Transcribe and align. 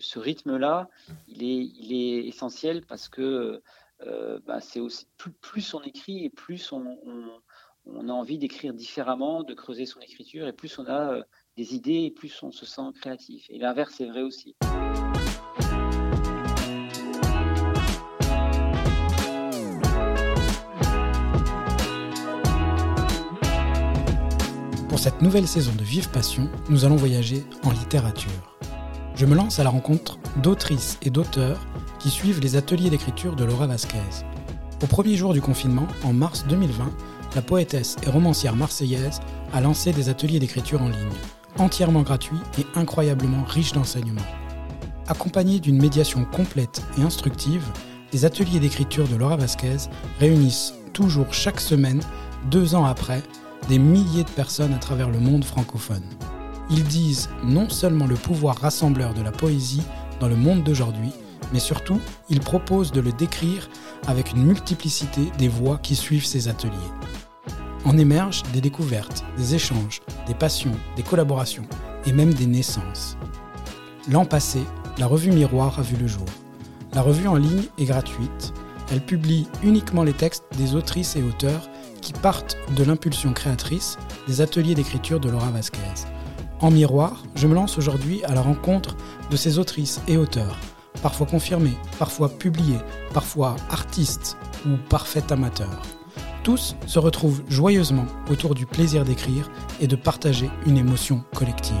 Ce 0.00 0.18
rythme-là, 0.18 0.88
il 1.28 1.42
est, 1.42 2.26
essentiel 2.26 2.84
parce 2.86 3.08
que 3.08 3.62
bah, 4.46 4.60
c'est 4.60 4.80
aussi 4.80 5.06
plus, 5.40 5.74
on 5.74 5.82
écrit 5.82 6.24
et 6.24 6.30
plus 6.30 6.72
on, 6.72 6.98
on 7.94 8.08
a 8.08 8.12
envie 8.12 8.38
d'écrire 8.38 8.74
différemment, 8.74 9.42
de 9.42 9.54
creuser 9.54 9.86
son 9.86 10.00
écriture, 10.00 10.46
et 10.46 10.52
plus 10.52 10.78
on 10.78 10.86
a 10.86 11.22
des 11.56 11.74
idées, 11.74 12.04
et 12.04 12.10
plus 12.10 12.42
on 12.42 12.52
se 12.52 12.66
sent 12.66 12.82
créatif. 13.00 13.46
Et 13.50 13.58
l'inverse 13.58 14.00
est 14.00 14.06
vrai 14.06 14.22
aussi. 14.22 14.56
Pour 24.88 24.98
cette 24.98 25.22
nouvelle 25.22 25.46
saison 25.46 25.72
de 25.74 25.84
Vive 25.84 26.10
Passion, 26.10 26.50
nous 26.68 26.84
allons 26.84 26.96
voyager 26.96 27.44
en 27.62 27.70
littérature. 27.70 28.47
Je 29.18 29.26
me 29.26 29.34
lance 29.34 29.58
à 29.58 29.64
la 29.64 29.70
rencontre 29.70 30.16
d'autrices 30.36 30.96
et 31.02 31.10
d'auteurs 31.10 31.58
qui 31.98 32.08
suivent 32.08 32.38
les 32.38 32.54
ateliers 32.54 32.88
d'écriture 32.88 33.34
de 33.34 33.42
Laura 33.42 33.66
Vasquez. 33.66 33.98
Au 34.80 34.86
premier 34.86 35.16
jour 35.16 35.32
du 35.32 35.40
confinement, 35.40 35.88
en 36.04 36.12
mars 36.12 36.44
2020, 36.48 36.88
la 37.34 37.42
poétesse 37.42 37.96
et 38.06 38.10
romancière 38.10 38.54
marseillaise 38.54 39.18
a 39.52 39.60
lancé 39.60 39.92
des 39.92 40.08
ateliers 40.08 40.38
d'écriture 40.38 40.82
en 40.82 40.88
ligne, 40.88 41.18
entièrement 41.58 42.02
gratuits 42.02 42.38
et 42.60 42.66
incroyablement 42.76 43.42
riches 43.42 43.72
d'enseignements. 43.72 44.20
Accompagnés 45.08 45.58
d'une 45.58 45.82
médiation 45.82 46.24
complète 46.24 46.84
et 46.96 47.02
instructive, 47.02 47.66
les 48.12 48.24
ateliers 48.24 48.60
d'écriture 48.60 49.08
de 49.08 49.16
Laura 49.16 49.36
Vasquez 49.36 49.88
réunissent 50.20 50.74
toujours 50.92 51.34
chaque 51.34 51.60
semaine, 51.60 52.02
deux 52.52 52.76
ans 52.76 52.84
après, 52.84 53.24
des 53.68 53.80
milliers 53.80 54.22
de 54.22 54.30
personnes 54.30 54.74
à 54.74 54.78
travers 54.78 55.10
le 55.10 55.18
monde 55.18 55.44
francophone. 55.44 56.04
Ils 56.70 56.84
disent 56.84 57.30
non 57.42 57.68
seulement 57.68 58.06
le 58.06 58.14
pouvoir 58.14 58.56
rassembleur 58.56 59.14
de 59.14 59.22
la 59.22 59.32
poésie 59.32 59.82
dans 60.20 60.28
le 60.28 60.36
monde 60.36 60.62
d'aujourd'hui, 60.62 61.12
mais 61.52 61.60
surtout, 61.60 62.00
ils 62.28 62.40
proposent 62.40 62.92
de 62.92 63.00
le 63.00 63.12
décrire 63.12 63.68
avec 64.06 64.32
une 64.32 64.44
multiplicité 64.44 65.32
des 65.38 65.48
voix 65.48 65.78
qui 65.82 65.96
suivent 65.96 66.26
ces 66.26 66.48
ateliers. 66.48 66.74
En 67.84 67.96
émergent 67.96 68.42
des 68.52 68.60
découvertes, 68.60 69.24
des 69.36 69.54
échanges, 69.54 70.00
des 70.26 70.34
passions, 70.34 70.76
des 70.96 71.02
collaborations 71.02 71.66
et 72.04 72.12
même 72.12 72.34
des 72.34 72.46
naissances. 72.46 73.16
L'an 74.10 74.24
passé, 74.24 74.60
la 74.98 75.06
revue 75.06 75.30
Miroir 75.30 75.78
a 75.78 75.82
vu 75.82 75.96
le 75.96 76.06
jour. 76.06 76.26
La 76.92 77.02
revue 77.02 77.28
en 77.28 77.36
ligne 77.36 77.64
est 77.78 77.84
gratuite. 77.84 78.52
Elle 78.90 79.00
publie 79.00 79.46
uniquement 79.62 80.02
les 80.02 80.12
textes 80.12 80.44
des 80.56 80.74
autrices 80.74 81.16
et 81.16 81.22
auteurs 81.22 81.68
qui 82.00 82.12
partent 82.12 82.56
de 82.76 82.84
l'impulsion 82.84 83.32
créatrice 83.32 83.98
des 84.26 84.40
ateliers 84.40 84.74
d'écriture 84.74 85.20
de 85.20 85.30
Laura 85.30 85.50
Vasquez. 85.50 86.17
En 86.60 86.72
miroir, 86.72 87.22
je 87.36 87.46
me 87.46 87.54
lance 87.54 87.78
aujourd'hui 87.78 88.24
à 88.24 88.34
la 88.34 88.40
rencontre 88.40 88.96
de 89.30 89.36
ces 89.36 89.60
autrices 89.60 90.00
et 90.08 90.16
auteurs, 90.16 90.58
parfois 91.02 91.26
confirmés, 91.26 91.76
parfois 92.00 92.28
publiés, 92.28 92.80
parfois 93.14 93.54
artistes 93.70 94.36
ou 94.66 94.70
parfaits 94.88 95.30
amateurs. 95.30 95.82
Tous 96.42 96.74
se 96.86 96.98
retrouvent 96.98 97.42
joyeusement 97.48 98.06
autour 98.28 98.56
du 98.56 98.66
plaisir 98.66 99.04
d'écrire 99.04 99.50
et 99.80 99.86
de 99.86 99.94
partager 99.94 100.50
une 100.66 100.78
émotion 100.78 101.22
collective. 101.32 101.76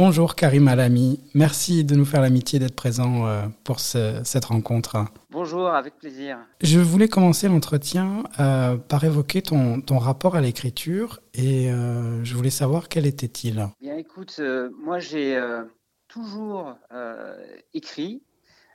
Bonjour 0.00 0.36
Karim 0.36 0.68
Alami, 0.68 1.18
merci 1.34 1.82
de 1.82 1.96
nous 1.96 2.04
faire 2.04 2.20
l'amitié 2.20 2.60
d'être 2.60 2.76
présent 2.76 3.26
euh, 3.26 3.42
pour 3.64 3.80
cette 3.80 4.44
rencontre. 4.44 5.06
Bonjour, 5.28 5.66
avec 5.66 5.96
plaisir. 5.98 6.38
Je 6.60 6.78
voulais 6.78 7.08
commencer 7.08 7.48
l'entretien 7.48 8.22
euh, 8.38 8.76
par 8.76 9.02
évoquer 9.02 9.42
ton, 9.42 9.82
rapport 9.98 10.36
à 10.36 10.40
l'écriture 10.40 11.18
et 11.34 11.72
euh, 11.72 12.22
je 12.22 12.36
voulais 12.36 12.48
savoir 12.48 12.88
quel 12.88 13.06
était-il. 13.06 13.66
Bien 13.80 13.96
écoute, 13.96 14.40
moi 14.80 15.00
j'ai 15.00 15.36
toujours 16.06 16.76
écrit. 17.74 18.22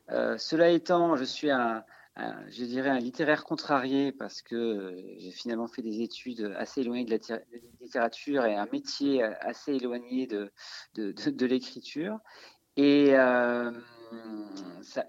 cela 0.10 0.68
étant, 0.72 1.16
je 1.16 1.24
suis 1.24 1.50
un, 1.50 1.86
je 2.18 2.64
dirais 2.66 2.90
un 2.90 3.00
littéraire 3.00 3.44
contrarié 3.44 4.12
parce 4.12 4.42
que 4.42 4.56
euh, 4.56 5.16
j'ai 5.18 5.32
finalement 5.32 5.68
fait 5.68 5.82
des 5.82 6.02
études 6.02 6.54
assez 6.58 6.82
éloignées 6.82 7.06
de 7.06 7.12
la 7.12 7.40
littérature 7.82 8.46
et 8.46 8.56
un 8.56 8.68
métier 8.72 9.24
assez 9.24 9.74
éloigné 9.74 10.28
de, 10.28 10.52
l'écriture. 11.46 12.20
Et 12.76 13.16
euh, 13.16 13.72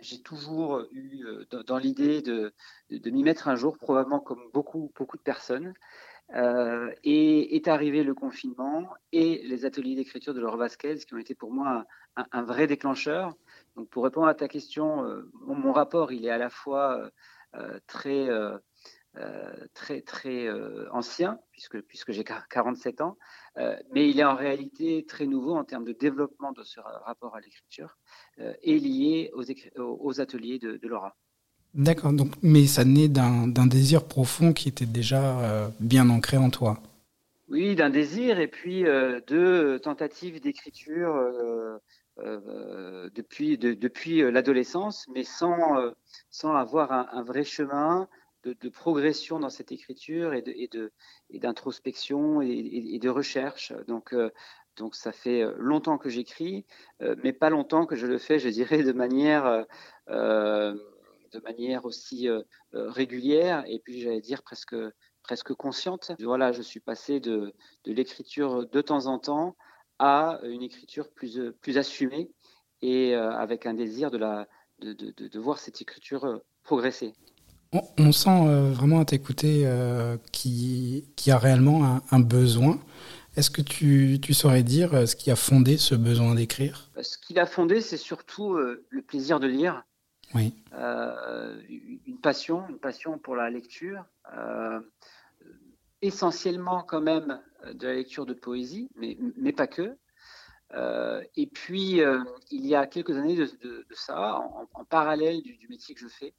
j'ai 0.01 0.23
toujours 0.23 0.83
eu 0.93 1.25
euh, 1.27 1.63
dans, 1.67 1.79
l'idée 1.79 2.23
de, 2.23 2.53
m'y 2.91 3.23
mettre 3.23 3.49
un 3.49 3.57
jour, 3.57 3.77
probablement 3.77 4.21
comme 4.21 4.51
beaucoup, 4.53 4.91
beaucoup 4.97 5.19
de 5.19 5.23
personnes. 5.23 5.75
et 6.33 7.57
est 7.57 7.69
arrivé 7.69 8.03
le 8.03 8.15
confinement 8.15 8.89
et 9.13 9.43
les 9.47 9.67
ateliers 9.67 9.95
d'écriture 9.95 10.33
de 10.33 10.41
Laure 10.41 10.57
Vasquez 10.57 10.97
qui 11.07 11.13
ont 11.13 11.19
été 11.19 11.35
pour 11.35 11.53
moi 11.53 11.85
un 12.17 12.43
vrai 12.43 12.67
déclencheur 12.67 13.35
donc 13.77 13.89
pour 13.89 14.05
répondre 14.05 14.29
à 14.29 14.35
ta 14.35 14.49
question, 14.49 15.05
euh, 15.05 15.31
mon, 15.47 15.73
rapport, 15.73 16.13
il 16.13 16.25
est 16.25 16.31
à 16.31 16.39
la 16.39 16.51
fois 16.51 16.99
euh, 16.99 17.11
euh, 17.57 17.79
très, 17.87 18.29
très, 19.75 20.01
très 20.01 20.49
ancien, 20.91 21.39
puisque, 21.53 21.81
puisque 21.83 22.13
j'ai 22.13 22.25
47 22.25 23.01
ans, 23.01 23.17
mais 23.93 24.11
il 24.11 24.19
est 24.19 24.25
en 24.25 24.35
réalité 24.35 25.05
très 25.07 25.27
nouveau 25.27 25.55
en 25.55 25.63
termes 25.63 25.85
de 25.85 25.93
développement 25.93 26.51
de 26.51 26.65
ce 26.65 26.81
rapport 26.81 27.37
à 27.37 27.41
l'écriture 27.41 27.97
et 28.39 28.77
lié 28.81 29.31
aux, 29.35 29.45
aux 29.77 30.21
ateliers 30.21 30.59
de, 30.59 30.81
Laura. 30.89 31.17
D'accord, 31.75 32.13
donc, 32.13 32.35
mais 32.43 32.67
ça 32.67 32.85
naît 32.85 33.07
d'un 33.07 33.67
désir 33.67 34.05
profond 34.05 34.53
qui 34.53 34.69
était 34.69 34.85
déjà 34.85 35.71
bien 35.79 36.11
ancré 36.11 36.37
en 36.37 36.51
toi. 36.51 36.81
Oui, 37.49 37.77
d'un 37.77 37.91
désir 37.91 38.41
et 38.41 38.49
puis 38.49 38.83
de 38.83 39.79
tentatives 39.79 40.41
d'écriture 40.41 41.15
euh, 42.21 43.11
depuis, 43.13 44.23
euh, 44.23 44.31
l'adolescence, 44.31 45.07
mais 45.09 45.25
sans, 45.25 45.79
euh, 45.81 45.91
avoir 46.45 46.93
un, 46.93 47.25
vrai 47.25 47.43
chemin 47.43 48.09
de, 48.45 48.69
progression 48.69 49.41
dans 49.41 49.51
cette 49.51 49.73
écriture 49.73 50.33
et, 50.33 50.43
d'introspection 51.33 52.41
et, 52.41 52.99
de 53.01 53.09
recherche. 53.09 53.73
Donc, 53.89 54.15
ça 54.93 55.13
fait 55.13 55.45
longtemps 55.57 55.99
que 55.99 56.09
j'écris, 56.09 56.67
mais 57.01 57.33
pas 57.33 57.51
longtemps 57.51 57.87
que 57.87 57.97
je 57.97 58.07
le 58.07 58.19
fais, 58.19 58.39
je 58.39 58.49
dirais, 58.49 58.83
de 58.83 58.93
manière, 58.93 59.67
aussi 61.85 62.29
régulière 62.73 63.65
et 63.67 63.81
puis 63.81 64.01
j'allais 64.03 64.21
dire 64.21 64.43
presque, 64.43 65.55
consciente. 65.55 66.13
Voilà, 66.21 66.53
je 66.53 66.63
suis 66.63 66.81
passé 66.81 67.19
de 67.19 67.55
l'écriture 67.87 68.69
de 68.69 68.81
temps 68.83 69.07
en 69.07 69.19
temps 69.19 69.57
à 69.99 70.41
une 70.45 70.63
écriture 70.63 71.11
plus, 71.11 71.39
euh, 71.39 71.57
plus 71.61 71.79
assumée 71.79 72.31
et 72.83 73.15
euh, 73.15 73.31
avec 73.33 73.67
un 73.67 73.75
désir 73.75 74.11
de, 74.11 74.19
la, 74.19 74.47
de, 74.81 74.93
de, 74.93 75.29
de 75.29 75.39
voir 75.39 75.59
cette 75.59 75.81
écriture 75.81 76.25
euh, 76.25 76.39
progresser. 76.63 77.15
On, 77.99 78.13
sent 78.13 78.71
vraiment 78.71 79.01
à 79.01 79.05
t'écouter 79.05 79.69
qui, 80.31 81.09
qui 81.17 81.33
a 81.33 81.39
réellement 81.39 82.01
un, 82.13 82.21
besoin. 82.21 82.79
Est-ce 83.35 83.51
que 83.51 83.63
tu, 83.63 84.21
tu, 84.23 84.33
saurais 84.33 84.63
dire 84.63 85.09
ce 85.09 85.17
qui 85.17 85.33
a 85.33 85.35
fondé 85.35 85.77
ce 85.77 85.97
besoin 85.97 86.37
d'écrire? 86.37 86.93
Ce 87.03 87.19
qui 87.19 87.35
l'a 87.35 87.47
fondé, 87.47 87.81
c'est 87.81 87.97
surtout 87.97 88.57
le 88.57 89.03
plaisir 89.03 89.41
de 89.41 89.49
lire. 89.49 89.83
Oui. 90.37 90.55
une 90.79 92.21
passion, 92.23 92.63
une 92.69 92.79
passion 92.79 93.19
pour 93.19 93.35
la 93.35 93.51
lecture. 93.51 94.05
essentiellement 96.01 96.85
quand 96.85 97.01
même 97.01 97.41
de 97.73 97.87
la 97.87 97.95
lecture 97.95 98.27
de 98.27 98.35
poésie, 98.35 98.91
mais, 98.97 99.17
mais 99.37 99.53
pas 99.53 99.67
que. 99.67 99.97
Euh, 100.73 101.23
et 101.37 101.47
puis, 101.47 102.01
euh, 102.01 102.23
il 102.51 102.67
y 102.67 102.75
a 102.75 102.87
quelques 102.87 103.17
années 103.17 103.37
de, 103.37 103.87
ça, 103.93 104.39
en, 104.75 104.85
parallèle 104.85 105.43
du, 105.43 105.67
métier 105.69 105.95
que 105.95 106.01
je 106.01 106.09
fais, 106.09 106.35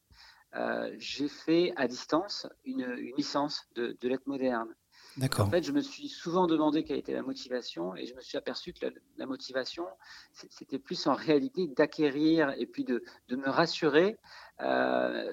euh, 0.55 0.93
j'ai 0.97 1.27
fait 1.27 1.73
à 1.75 1.87
distance 1.87 2.47
une, 2.65 2.85
licence 3.17 3.67
de, 3.75 3.95
lettres 4.03 4.27
modernes. 4.27 4.73
D'accord. 5.17 5.47
En 5.47 5.49
fait, 5.49 5.63
je 5.63 5.71
me 5.71 5.79
suis 5.79 6.09
souvent 6.09 6.45
demandé 6.45 6.83
quelle 6.83 6.97
était 6.97 7.13
la 7.13 7.21
motivation 7.21 7.95
et 7.95 8.05
je 8.05 8.13
me 8.15 8.21
suis 8.21 8.37
aperçu 8.37 8.73
que 8.73 8.85
la, 9.17 9.25
motivation, 9.25 9.85
c'était 10.33 10.79
plus 10.79 11.07
en 11.07 11.13
réalité 11.13 11.67
d'acquérir 11.67 12.53
et 12.57 12.65
puis 12.65 12.83
de, 12.83 13.01
de 13.29 13.35
me 13.37 13.47
rassurer 13.47 14.17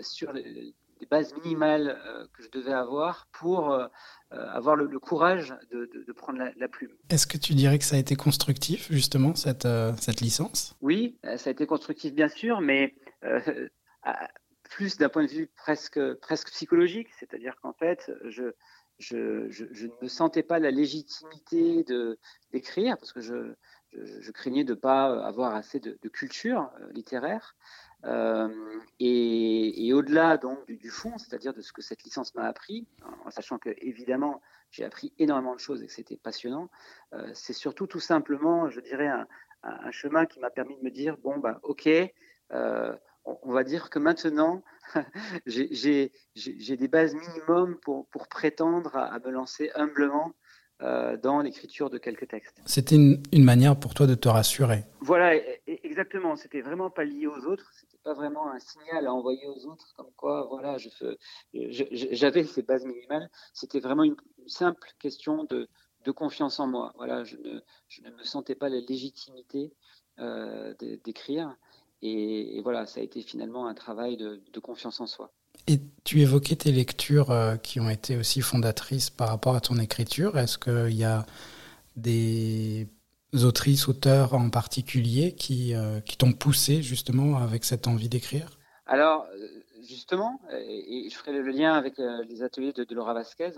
sur 0.02 0.32
les, 0.32 0.74
les 1.02 1.06
bases 1.06 1.34
minimales 1.42 1.98
que 2.32 2.44
je 2.44 2.48
devais 2.50 2.72
avoir 2.72 3.26
pour 3.32 3.76
euh, 4.34 4.46
avoir 4.52 4.76
le, 4.76 4.98
courage 4.98 5.54
de, 5.70 6.12
prendre 6.12 6.38
la, 6.56 6.68
plume. 6.68 6.92
Est-ce 7.10 7.26
que 7.26 7.36
tu 7.36 7.52
dirais 7.52 7.78
que 7.78 7.84
ça 7.84 7.96
a 7.96 7.98
été 7.98 8.16
constructif, 8.16 8.90
justement, 8.90 9.34
cette, 9.34 9.66
euh, 9.66 9.92
cette 10.00 10.22
licence? 10.22 10.74
Oui, 10.80 11.18
euh, 11.26 11.36
ça 11.36 11.50
a 11.50 11.52
été 11.52 11.66
constructif, 11.66 12.14
bien 12.14 12.28
sûr, 12.28 12.62
mais 12.62 12.94
plus 14.70 14.96
d'un 14.96 15.10
point 15.10 15.24
de 15.24 15.30
vue 15.30 15.50
presque, 15.54 16.00
presque 16.20 16.50
psychologique, 16.50 17.08
c'est-à-dire 17.18 17.56
qu'en 17.60 17.74
fait, 17.74 18.10
je, 18.24 18.52
je, 18.98 19.50
je, 19.50 19.86
ne 19.86 19.92
me 20.02 20.08
sentais 20.08 20.42
pas 20.42 20.58
la 20.58 20.70
légitimité 20.70 21.84
d'écrire, 22.52 22.96
parce 22.96 23.12
que 23.12 23.20
je, 23.20 23.54
je, 23.92 24.30
craignais 24.30 24.64
de 24.64 24.74
ne 24.74 24.78
pas 24.78 25.24
avoir 25.24 25.54
assez 25.54 25.80
de, 25.80 26.08
culture 26.08 26.70
littéraire. 26.92 27.56
et, 29.00 29.92
au-delà 29.92 30.36
donc 30.38 30.66
du, 30.66 30.90
fond, 30.90 31.18
c'est-à-dire 31.18 31.54
de 31.54 31.60
ce 31.60 31.72
que 31.72 31.82
cette 31.82 32.02
licence 32.02 32.34
m'a 32.34 32.44
appris, 32.44 32.86
en 33.24 33.30
sachant 33.30 33.58
que 33.58 33.70
évidemment 33.78 34.40
j'ai 34.70 34.84
appris 34.84 35.12
énormément 35.18 35.54
de 35.54 35.60
choses 35.60 35.82
et 35.82 35.86
que 35.86 35.92
c'était 35.92 36.16
passionnant, 36.16 36.70
c'est 37.34 37.52
surtout 37.52 37.86
tout 37.86 38.00
simplement, 38.00 38.70
je 38.70 38.80
dirais, 38.80 39.08
un, 39.62 39.90
chemin 39.90 40.26
qui 40.26 40.40
m'a 40.40 40.50
permis 40.50 40.76
de 40.76 40.82
me 40.82 40.90
dire 40.90 41.16
bon 41.18 41.38
bah 41.38 41.60
ok, 41.62 41.88
on 43.24 43.52
va 43.52 43.64
dire 43.64 43.90
que 43.90 43.98
maintenant, 43.98 44.62
j'ai 45.46 46.10
des 46.76 46.88
bases 46.88 47.14
minimum 47.14 47.78
pour 47.80 48.28
prétendre 48.28 48.96
à, 48.96 49.18
me 49.20 49.30
lancer 49.30 49.70
humblement 49.74 50.34
euh, 50.82 51.16
dans 51.16 51.40
l'écriture 51.40 51.90
de 51.90 51.98
quelques 51.98 52.28
textes. 52.28 52.60
C'était 52.66 52.96
une, 52.96 53.22
une, 53.32 53.44
manière 53.44 53.78
pour 53.78 53.94
toi 53.94 54.06
de 54.06 54.14
te 54.14 54.28
rassurer. 54.28 54.84
Voilà, 55.00 55.36
e, 55.36 55.40
e, 55.68 55.78
exactement. 55.84 56.36
C'était 56.36 56.60
vraiment 56.60 56.90
pas 56.90 57.04
lié 57.04 57.26
aux 57.26 57.46
autres. 57.46 57.70
C'était 57.74 57.98
pas 58.02 58.14
vraiment 58.14 58.50
un 58.50 58.58
signal 58.58 59.06
à 59.06 59.12
envoyer 59.12 59.46
aux 59.46 59.66
autres, 59.66 59.94
comme 59.96 60.10
quoi, 60.16 60.46
voilà, 60.48 60.76
j'avais 61.52 62.44
ces 62.44 62.62
bases 62.62 62.84
minimales. 62.84 63.30
C'était 63.52 63.80
vraiment 63.80 64.04
une, 64.04 64.16
simple 64.46 64.88
question 64.98 65.44
de, 65.44 65.68
de, 66.04 66.10
confiance 66.10 66.58
en 66.58 66.66
moi. 66.66 66.92
Voilà, 66.96 67.22
je 67.22 67.36
ne, 67.36 67.60
je 67.88 68.02
ne 68.02 68.10
me 68.10 68.24
sentais 68.24 68.56
pas 68.56 68.68
la 68.68 68.80
légitimité 68.80 69.72
euh, 70.18 70.74
d'écrire. 71.04 71.56
Et, 72.02 72.60
voilà, 72.62 72.86
ça 72.86 73.00
a 73.00 73.02
été 73.02 73.22
finalement 73.22 73.66
un 73.66 73.74
travail 73.74 74.16
de, 74.16 74.60
confiance 74.60 75.00
en 75.00 75.06
soi. 75.06 75.32
Et 75.66 75.80
tu 76.04 76.20
évoquais 76.20 76.56
tes 76.56 76.72
lectures 76.72 77.30
euh, 77.30 77.56
qui 77.56 77.78
ont 77.80 77.90
été 77.90 78.16
aussi 78.16 78.40
fondatrices 78.40 79.10
par 79.10 79.28
rapport 79.28 79.54
à 79.54 79.60
ton 79.60 79.78
écriture. 79.78 80.38
Est-ce 80.38 80.58
qu'il 80.58 80.96
y 80.96 81.04
a 81.04 81.24
des 81.96 82.88
autrices, 83.44 83.88
auteurs 83.88 84.34
en 84.34 84.50
particulier 84.50 85.34
qui, 85.34 85.74
euh, 85.74 86.00
t'ont 86.18 86.32
poussé 86.32 86.82
justement 86.82 87.38
avec 87.38 87.64
cette 87.64 87.86
envie 87.86 88.08
d'écrire? 88.08 88.58
Alors, 88.86 89.26
justement, 89.80 90.40
et 90.50 91.08
je 91.08 91.16
ferai 91.16 91.32
le 91.32 91.50
lien 91.50 91.74
avec 91.74 91.98
euh, 91.98 92.24
les 92.24 92.42
ateliers 92.42 92.72
de, 92.72 92.86
Laura 92.94 93.14
Vasquez, 93.14 93.52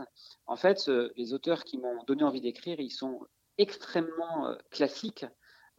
en 0.46 0.56
fait, 0.56 0.90
les 1.16 1.32
auteurs 1.32 1.64
qui 1.64 1.78
m'ont 1.78 2.04
donné 2.06 2.22
envie 2.22 2.40
d'écrire, 2.40 2.78
ils 2.78 2.90
sont 2.90 3.20
extrêmement 3.56 4.54
classiques 4.70 5.24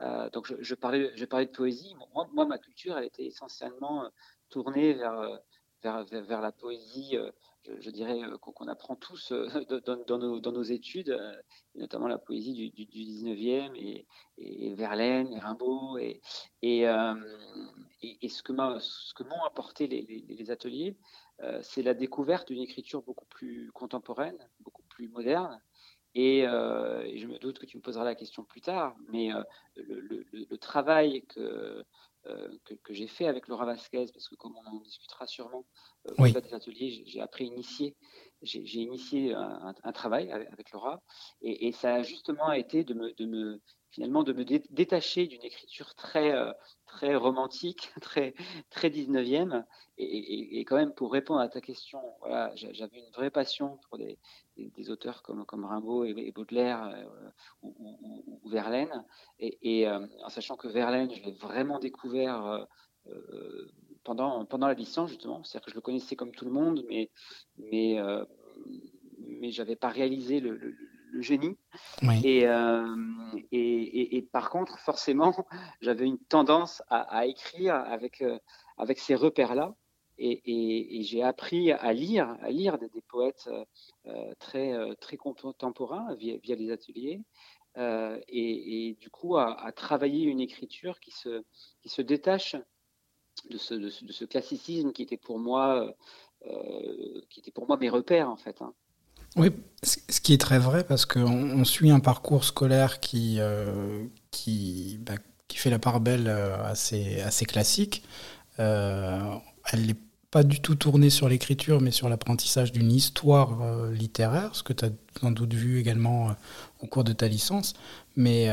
euh, 0.01 0.29
donc, 0.31 0.53
je, 0.59 0.75
parlais, 0.75 1.11
je 1.15 1.25
parlais 1.25 1.45
de 1.45 1.51
poésie. 1.51 1.95
moi, 2.33 2.45
ma 2.45 2.57
culture, 2.57 2.97
elle 2.97 3.05
était 3.05 3.25
essentiellement 3.25 4.05
euh, 4.05 4.09
tournée 4.49 4.93
vers, 4.93 5.39
euh, 5.85 6.21
vers, 6.21 6.41
la 6.41 6.51
poésie, 6.51 7.17
je, 7.79 7.89
dirais, 7.89 8.19
qu'on 8.41 8.67
apprend 8.67 8.95
tous 8.95 9.31
dans, 9.85 9.97
dans, 10.05 10.51
nos, 10.51 10.63
études, 10.63 11.17
notamment 11.75 12.07
la 12.07 12.17
poésie 12.17 12.53
du, 12.53 12.85
du, 12.85 12.85
19e 12.85 13.75
et, 14.37 14.73
Verlaine, 14.75 15.31
et 15.33 15.39
Rimbaud. 15.39 15.97
Et, 15.97 16.21
et, 16.61 16.85
et 18.01 18.29
ce 18.29 18.43
que 18.43 18.53
m'ont 18.53 19.43
apporté 19.45 19.87
les, 19.87 20.51
ateliers, 20.51 20.97
c'est 21.61 21.83
la 21.83 21.93
découverte 21.93 22.47
d'une 22.47 22.61
écriture 22.61 23.01
beaucoup 23.01 23.25
plus 23.25 23.71
contemporaine, 23.73 24.37
beaucoup 24.59 24.83
plus 24.89 25.07
moderne. 25.09 25.61
Euh, 26.17 27.01
et, 27.03 27.17
je 27.17 27.27
me 27.27 27.37
doute 27.37 27.59
que 27.59 27.65
tu 27.65 27.77
me 27.77 27.81
poseras 27.81 28.05
la 28.05 28.15
question 28.15 28.43
plus 28.43 28.61
tard, 28.61 28.95
mais 29.09 29.33
euh, 29.33 29.43
le, 29.75 30.57
travail 30.57 31.25
que, 31.27 31.83
euh, 32.27 32.49
que, 32.83 32.93
j'ai 32.93 33.07
fait 33.07 33.27
avec 33.27 33.47
Laura 33.47 33.65
Vasquez, 33.65 34.05
parce 34.13 34.27
que 34.29 34.35
comme 34.35 34.53
on 34.57 34.69
en 34.69 34.79
discutera 34.81 35.27
sûrement 35.27 35.65
au 36.17 36.27
des 36.27 36.53
ateliers, 36.53 37.03
j'ai 37.05 37.21
après 37.21 37.45
initié, 37.45 37.95
j'ai 38.41 38.79
initié 38.79 39.33
un, 39.33 39.91
travail 39.91 40.31
avec, 40.31 40.71
Laura, 40.71 41.01
et, 41.41 41.71
ça 41.71 41.95
a 41.95 42.03
justement 42.03 42.51
été 42.51 42.83
de 42.83 42.93
me, 42.93 43.13
de 43.13 43.25
me 43.25 43.61
finalement 43.95 44.23
de 44.23 44.33
me 44.33 44.43
détacher 44.43 45.25
d'une 45.25 45.43
écriture 45.43 45.95
très, 45.95 46.33
très 46.85 47.15
romantique, 47.15 47.91
très, 48.01 48.35
très 48.69 48.89
19e. 48.89 49.63
Et, 49.97 50.59
quand 50.65 50.75
même, 50.75 50.93
pour 50.93 51.13
répondre 51.13 51.39
à 51.39 51.47
ta 51.47 51.61
question, 51.61 52.01
voilà, 52.19 52.51
j'avais 52.55 52.99
une 52.99 53.11
vraie 53.11 53.29
passion 53.29 53.79
pour 53.87 53.97
des, 53.97 54.19
des, 54.57 54.89
auteurs 54.89 55.23
comme, 55.23 55.45
comme 55.45 55.63
Rimbaud 55.63 56.03
et, 56.03 56.31
Baudelaire 56.33 56.83
euh, 56.83 57.29
ou, 57.63 58.49
Verlaine. 58.49 59.05
Et, 59.39 59.87
euh, 59.87 60.05
en 60.23 60.29
sachant 60.29 60.57
que 60.57 60.67
Verlaine, 60.67 61.09
je 61.09 61.23
l'ai 61.23 61.31
vraiment 61.31 61.79
découvert 61.79 62.67
euh, 63.07 63.65
pendant, 64.03 64.43
pendant 64.43 64.67
la 64.67 64.73
licence, 64.73 65.09
justement. 65.09 65.41
C'est-à-dire 65.43 65.65
que 65.65 65.71
je 65.71 65.75
le 65.75 65.81
connaissais 65.81 66.17
comme 66.17 66.31
tout 66.31 66.45
le 66.45 66.51
monde, 66.51 66.83
mais, 66.89 67.09
mais, 67.57 67.97
mais 69.19 69.51
je 69.51 69.61
n'avais 69.61 69.77
pas 69.77 69.89
réalisé 69.89 70.41
le 70.41 70.75
génie. 71.21 71.57
Euh, 72.03 72.95
et, 73.51 74.17
et, 74.17 74.21
par 74.21 74.49
contre, 74.49 74.79
forcément, 74.79 75.33
j'avais 75.81 76.05
une 76.05 76.19
tendance 76.19 76.81
à, 76.89 77.25
écrire 77.25 77.75
avec, 77.75 78.21
euh, 78.21 78.39
avec 78.77 78.99
ces 78.99 79.15
repères-là. 79.15 79.75
Et, 80.17 81.01
j'ai 81.03 81.23
appris 81.23 81.71
à 81.71 81.91
lire, 81.91 82.37
à 82.41 82.49
lire 82.49 82.77
des, 82.77 82.89
poètes 83.01 83.49
euh, 84.07 84.33
très, 84.39 84.73
très 84.97 85.17
contemporains 85.17 86.13
via, 86.15 86.37
via 86.37 86.55
les 86.55 86.71
ateliers. 86.71 87.21
et, 87.77 88.97
du 88.99 89.09
coup, 89.09 89.37
à, 89.37 89.71
travailler 89.73 90.23
une 90.25 90.39
écriture 90.39 90.99
qui 90.99 91.11
se, 91.11 91.43
qui 91.81 91.89
se 91.89 92.01
détache 92.01 92.55
de 93.49 93.57
ce, 93.57 93.73
de 93.73 93.89
ce, 93.89 94.23
classicisme 94.23 94.93
qui 94.93 95.03
était 95.03 95.17
pour 95.17 95.37
moi, 95.37 95.93
qui 97.29 97.41
était 97.41 97.51
pour 97.51 97.67
moi 97.67 97.75
mes 97.75 97.89
repères 97.89 98.29
en 98.29 98.37
fait. 98.37 98.61
Hein. 98.61 98.73
Oui, 99.35 99.51
ce 99.83 100.21
qui 100.21 100.33
est 100.33 100.37
très 100.39 100.59
vrai 100.59 100.83
parce 100.83 101.05
qu'on 101.05 101.21
on 101.21 101.65
suit 101.65 101.91
un 101.91 101.99
parcours 101.99 102.43
scolaire 102.45 102.99
qui, 102.99 103.37
euh, 103.39 104.05
bah, 104.99 105.15
fait 105.53 105.69
la 105.69 105.79
part 105.79 106.01
belle 106.01 106.27
euh, 106.27 106.63
assez, 106.65 107.21
assez 107.21 107.45
classique. 107.45 108.03
Euh, 108.59 109.19
elle 109.71 109.87
n'est 109.87 109.95
pas 110.31 110.43
du 110.43 110.59
tout 110.61 110.75
tournée 110.75 111.09
sur 111.09 111.29
l'écriture, 111.29 111.81
mais 111.81 111.91
sur 111.91 112.09
l'apprentissage 112.09 112.71
d'une 112.71 112.91
histoire 112.91 113.57
littéraire, 113.91 114.53
ce 114.53 114.63
que 114.63 114.73
tu 114.73 114.85
as 114.85 114.89
sans 115.19 115.31
doute 115.31 115.53
vu 115.53 115.79
également 115.79 116.35
au 116.81 116.87
cours 116.87 117.05
de 117.05 117.13
ta 117.13 117.29
licence. 117.29 117.73
Mais 118.17 118.49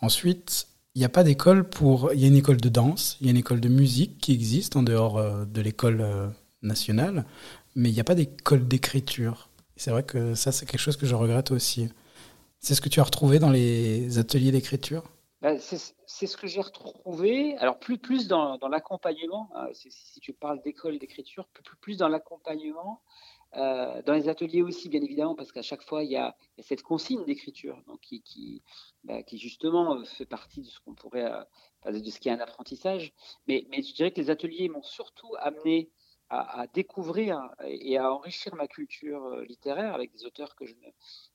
ensuite, 0.00 0.68
il 0.94 1.00
n'y 1.00 1.04
a 1.04 1.08
pas 1.08 1.24
d'école 1.24 1.68
pour. 1.68 2.12
Il 2.14 2.20
y 2.20 2.24
a 2.24 2.28
une 2.28 2.36
école 2.36 2.58
de 2.58 2.68
danse, 2.68 3.16
il 3.20 3.26
y 3.26 3.28
a 3.28 3.32
une 3.32 3.36
école 3.36 3.60
de 3.60 3.68
musique 3.68 4.18
qui 4.18 4.32
existe 4.32 4.76
en 4.76 4.84
dehors 4.84 5.20
de 5.44 5.60
l'école 5.60 6.32
nationale, 6.62 7.24
mais 7.74 7.90
il 7.90 7.94
n'y 7.94 8.00
a 8.00 8.04
pas 8.04 8.14
d'école 8.14 8.68
d'écriture. 8.68 9.48
C'est 9.76 9.90
vrai 9.90 10.02
que 10.02 10.34
ça, 10.34 10.52
c'est 10.52 10.66
quelque 10.66 10.80
chose 10.80 10.96
que 10.96 11.06
je 11.06 11.14
regrette 11.14 11.50
aussi. 11.50 11.88
C'est 12.60 12.74
ce 12.74 12.80
que 12.80 12.88
tu 12.88 13.00
as 13.00 13.04
retrouvé 13.04 13.38
dans 13.38 13.50
les 13.50 14.18
ateliers 14.18 14.50
d'écriture? 14.50 15.04
Bah, 15.42 15.58
C'est 15.58 16.26
ce 16.26 16.36
que 16.36 16.46
j'ai 16.46 16.62
retrouvé, 16.62 17.56
alors 17.58 17.78
plus, 17.78 17.98
plus 17.98 18.26
dans, 18.26 18.56
dans 18.56 18.68
l'accompagnement, 18.68 19.50
hein, 19.54 19.68
si 19.72 20.20
tu 20.20 20.32
parles 20.32 20.62
d'école 20.62 20.98
d'écriture, 20.98 21.46
plus, 21.48 21.76
plus 21.76 21.96
dans 21.98 22.08
l'accompagnement, 22.08 23.02
euh, 23.54 24.02
dans 24.02 24.14
les 24.14 24.28
ateliers 24.28 24.62
aussi, 24.62 24.88
bien 24.88 25.02
évidemment, 25.02 25.34
parce 25.34 25.52
qu'à 25.52 25.62
chaque 25.62 25.82
fois, 25.82 26.02
il 26.02 26.10
y, 26.10 26.16
a, 26.16 26.36
cette 26.58 26.82
consigne 26.82 27.24
d'écriture 27.24 27.80
qui, 28.02 28.22
qui, 28.22 28.62
bah, 29.04 29.22
qui, 29.22 29.38
justement 29.38 30.04
fait 30.04 30.26
partie 30.26 30.62
de 30.62 30.66
ce 30.66 30.80
qu'on 30.80 30.94
pourrait, 30.94 31.30
euh, 31.30 31.92
de 31.92 32.10
ce 32.10 32.18
qui 32.18 32.28
est 32.28 32.32
un 32.32 32.40
apprentissage. 32.40 33.12
Mais, 33.46 33.66
mais 33.70 33.82
je 33.82 33.94
dirais 33.94 34.10
que 34.10 34.20
les 34.20 34.30
ateliers 34.30 34.68
m'ont 34.68 34.82
surtout 34.82 35.32
amené 35.38 35.90
à, 36.28 36.66
découvrir 36.72 37.50
et 37.64 37.98
à 37.98 38.12
enrichir 38.12 38.54
ma 38.56 38.66
culture 38.66 39.24
euh, 39.26 39.44
littéraire 39.44 39.94
avec 39.94 40.12
des 40.12 40.24
auteurs 40.24 40.56
que 40.56 40.66
je 40.66 40.74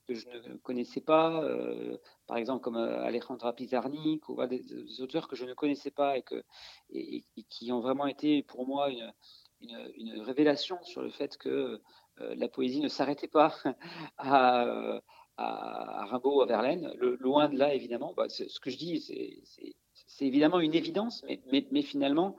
ne, 0.10 0.58
connaissais 0.58 1.02
pas, 1.02 1.42
euh, 1.44 1.98
par 2.28 2.38
exemple 2.38 2.62
comme 2.62 2.76
euh, 2.76 3.04
Alejandra 3.04 3.54
Pizarnik, 3.54 4.28
ou 4.28 4.46
des, 4.48 5.02
auteurs 5.02 5.28
que 5.28 5.36
je 5.36 5.46
ne 5.46 5.54
connaissais 5.54 5.92
pas 5.92 6.18
et, 6.18 7.24
qui 7.50 7.72
ont 7.72 7.80
vraiment 7.80 8.08
été 8.08 8.44
pour 8.44 8.68
moi 8.68 8.90
une, 8.90 10.22
révélation 10.22 10.82
sur 10.84 11.02
le 11.02 11.10
fait 11.10 11.38
que 11.38 11.82
la 12.18 12.48
poésie 12.48 12.82
ne 12.82 12.88
s'arrêtait 12.88 13.28
pas 13.28 13.56
à, 14.18 15.02
à, 15.38 16.06
Rimbaud 16.06 16.40
ou 16.40 16.42
à 16.42 16.46
Verlaine. 16.46 16.92
Loin 16.98 17.48
de 17.48 17.58
là, 17.58 17.74
évidemment. 17.74 18.14
Bah, 18.16 18.28
ce 18.30 18.60
que 18.60 18.70
je 18.70 18.78
dis, 18.78 19.02
c'est 19.46 19.76
c'est 20.22 20.28
évidemment 20.28 20.60
une 20.60 20.76
évidence, 20.76 21.26
mais, 21.52 21.82
finalement, 21.82 22.36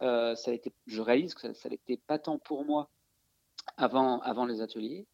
euh, 0.00 0.34
ça 0.36 0.52
a 0.52 0.54
été, 0.54 0.72
je 0.86 1.02
réalise 1.02 1.34
que 1.34 1.52
ça 1.52 1.68
n'était 1.68 1.98
pas 1.98 2.18
tant 2.18 2.38
pour 2.38 2.64
moi 2.64 2.88
avant, 3.76 4.46
les 4.46 4.62
ateliers. 4.62 5.06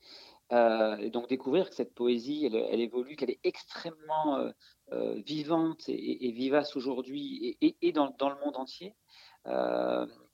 Euh, 0.52 0.96
et 0.98 1.10
donc 1.10 1.28
découvrir 1.28 1.68
que 1.68 1.74
cette 1.74 1.94
poésie, 1.94 2.46
elle, 2.46 2.80
évolue, 2.80 3.16
qu'elle 3.16 3.30
est 3.30 3.40
extrêmement 3.42 4.52
euh, 4.92 5.14
vivante 5.26 5.88
et, 5.88 6.30
vivace 6.30 6.76
aujourd'hui 6.76 7.56
et, 7.60 7.92
dans, 7.92 8.06
le 8.06 8.44
monde 8.44 8.56
entier. 8.56 8.94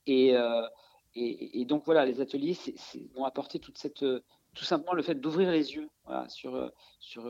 Et, 0.07 0.35
donc 1.65 1.85
voilà, 1.87 2.05
les 2.05 2.21
ateliers 2.21 2.59
m'ont 3.17 3.25
apporté 3.25 3.61
toute 3.61 3.79
cette, 3.79 4.01
tout 4.01 4.65
simplement 4.65 4.93
le 4.93 5.03
fait 5.03 5.15
d'ouvrir 5.15 5.51
les 5.51 5.75
yeux 5.75 5.89
sur, 6.29 6.71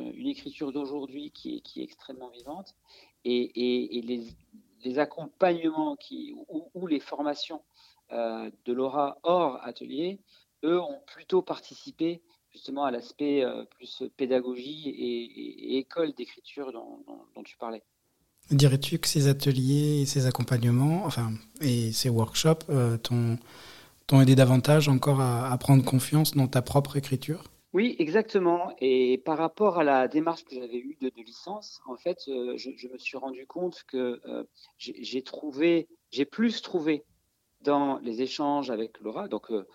une 0.01 0.27
écriture 0.27 0.73
d'aujourd'hui 0.73 1.31
qui 1.31 1.63
est 1.77 1.83
extrêmement 1.85 2.31
vivante 2.31 2.75
et, 3.25 4.03
les, 4.85 4.99
accompagnements 4.99 5.97
ou, 6.75 6.87
les 6.87 7.01
formations 7.01 7.63
euh, 8.13 8.51
de 8.65 8.73
Laura 8.73 9.19
hors 9.23 9.59
atelier, 9.65 10.21
eux 10.65 10.81
ont 10.81 11.01
plutôt 11.07 11.43
participé 11.43 12.23
justement 12.51 12.85
à 12.85 12.91
l'aspect 12.91 13.45
euh, 13.45 13.65
plus 13.65 14.05
pédagogie 14.17 14.89
et, 14.89 15.79
école 15.79 16.13
d'écriture 16.15 16.73
dont, 16.73 17.43
tu 17.45 17.57
parlais. 17.57 17.83
Dirais-tu 18.51 18.99
que 18.99 19.09
ces 19.09 19.29
ateliers 19.29 20.03
et 20.03 20.07
ces 20.07 20.27
accompagnements, 20.27 21.05
enfin, 21.05 21.33
et 21.61 21.93
ces 21.93 22.09
workshops 22.09 22.65
t'ont 23.03 24.21
aidé 24.23 24.35
davantage 24.35 24.89
encore 24.89 25.21
à 25.21 25.57
prendre 25.59 25.85
confiance 25.85 26.33
dans 26.33 26.49
ta 26.49 26.63
propre 26.63 26.97
écriture? 26.97 27.45
Oui, 27.75 27.97
exactement. 27.99 28.75
Et 28.81 29.19
par 29.19 29.37
rapport 29.37 29.79
à 29.79 29.85
la 29.85 30.09
démarche 30.09 30.45
que 30.45 30.55
j'avais 30.55 30.79
eue 30.79 30.97
de, 31.01 31.11
licence, 31.17 31.81
en 31.87 31.97
fait, 31.97 32.19
euh, 32.29 32.57
je, 32.57 32.89
me 32.89 32.97
suis 32.97 33.19
rendu 33.19 33.47
compte 33.47 33.85
que 33.87 34.21
euh, 34.27 34.45
j'ai 34.79 35.23
trouvé, 35.23 35.87
j'ai 36.11 36.25
plus 36.25 36.63
trouvé 36.63 37.05
dans 37.61 37.99
les 37.99 38.23
échanges 38.23 38.71
avec 38.71 38.99
Laura, 39.01 39.29
donc 39.29 39.51
euh, 39.51 39.67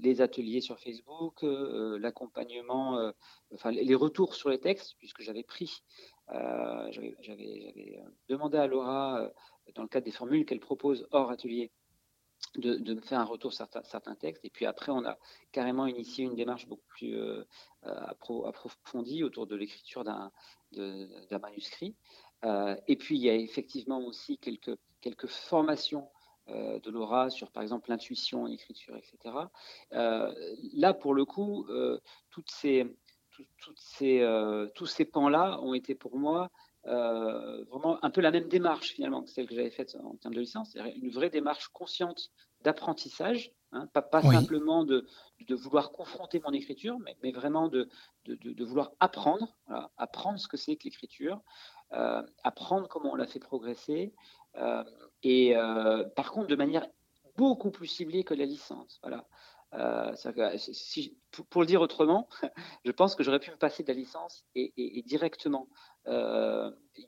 les, 0.00 0.20
ateliers 0.22 0.60
sur 0.60 0.80
Facebook, 0.80 1.42
l'accompagnement, 1.42 3.12
enfin 3.52 3.70
les 3.70 3.94
retours 3.94 4.34
sur 4.34 4.48
les 4.48 4.58
textes, 4.58 4.94
puisque 4.98 5.20
j'avais 5.20 5.42
pris, 5.42 5.82
j'avais 6.30 8.00
demandé 8.28 8.56
à 8.56 8.66
Laura, 8.66 9.30
dans 9.74 9.82
le 9.82 9.88
cadre 9.88 10.06
des 10.06 10.12
formules 10.12 10.46
qu'elle 10.46 10.60
propose 10.60 11.06
hors 11.10 11.30
atelier, 11.30 11.70
de, 12.56 13.00
faire 13.00 13.20
un 13.20 13.24
retour 13.24 13.52
sur 13.52 13.66
certains, 13.84 14.14
textes. 14.14 14.44
Et 14.44 14.50
puis 14.50 14.66
après, 14.66 14.92
on 14.92 15.04
a 15.04 15.18
carrément 15.52 15.86
initié 15.86 16.24
une 16.24 16.34
démarche 16.34 16.66
beaucoup 16.66 16.86
plus 16.88 17.16
euh, 17.16 17.44
approfondie 17.82 19.24
autour 19.24 19.46
de 19.46 19.56
l'écriture 19.56 20.04
d'un 20.04 20.30
manuscrit. 21.30 21.94
Euh, 22.44 22.76
et 22.86 22.96
puis, 22.96 23.16
il 23.16 23.22
y 23.22 23.30
a 23.30 23.34
effectivement 23.34 23.98
aussi 24.04 24.38
quelques, 24.38 24.76
quelques 25.00 25.26
formations 25.26 26.08
euh, 26.48 26.78
de 26.78 26.90
Laura 26.90 27.30
sur, 27.30 27.50
par 27.50 27.62
exemple, 27.62 27.90
l'intuition, 27.90 28.46
l'écriture, 28.46 28.96
etc. 28.96 29.34
là, 29.90 30.94
pour 30.94 31.14
le 31.14 31.24
coup, 31.24 31.66
toutes 32.30 32.50
ces, 32.50 32.86
ces, 33.76 34.68
tous 34.74 34.86
ces 34.86 35.04
pans-là 35.04 35.60
ont 35.60 35.74
été 35.74 35.94
pour 35.94 36.16
moi 36.16 36.50
euh, 36.86 37.64
vraiment 37.64 38.02
un 38.04 38.10
peu 38.10 38.20
la 38.20 38.30
même 38.30 38.48
démarche 38.48 38.90
finalement 38.90 39.22
que 39.22 39.30
celle 39.30 39.46
que 39.46 39.54
j'avais 39.54 39.70
faite 39.70 39.96
en 40.02 40.16
termes 40.16 40.34
de 40.34 40.40
licence, 40.40 40.70
c'est-à-dire 40.70 40.94
une 40.96 41.10
vraie 41.10 41.30
démarche 41.30 41.68
consciente 41.68 42.30
d'apprentissage, 42.60 43.52
hein, 43.72 43.88
pas, 43.92 44.02
pas 44.02 44.22
simplement 44.22 44.84
de, 44.84 45.06
de, 45.46 45.54
vouloir 45.54 45.92
confronter 45.92 46.40
mon 46.44 46.52
écriture, 46.52 46.98
mais, 46.98 47.16
mais 47.22 47.32
vraiment 47.32 47.68
de, 47.68 47.88
de, 48.26 48.34
de, 48.34 48.64
vouloir 48.64 48.92
apprendre, 49.00 49.56
apprendre 49.96 50.38
ce 50.38 50.48
que 50.48 50.56
c'est 50.56 50.76
que 50.76 50.84
l'écriture, 50.84 51.40
euh, 51.92 52.22
apprendre 52.42 52.88
comment 52.88 53.12
on 53.12 53.16
la 53.16 53.26
fait 53.26 53.38
progresser, 53.38 54.14
euh, 54.56 54.84
et 55.22 55.54
par 56.16 56.32
contre 56.32 56.48
de 56.48 56.56
manière 56.56 56.86
beaucoup 57.36 57.70
plus 57.70 57.86
ciblée 57.86 58.24
que 58.24 58.34
la 58.34 58.46
licence. 58.46 58.98
Voilà. 59.02 59.26
Euh, 59.74 60.14
si, 60.56 61.18
pour, 61.50 61.62
le 61.62 61.66
dire 61.66 61.80
autrement, 61.80 62.28
je 62.84 62.92
pense 62.92 63.14
que 63.16 63.24
j'aurais 63.24 63.40
pu 63.40 63.50
me 63.50 63.56
passer 63.56 63.82
de 63.82 63.88
la 63.88 63.94
licence 63.94 64.44
et, 64.54 65.02
directement 65.06 65.68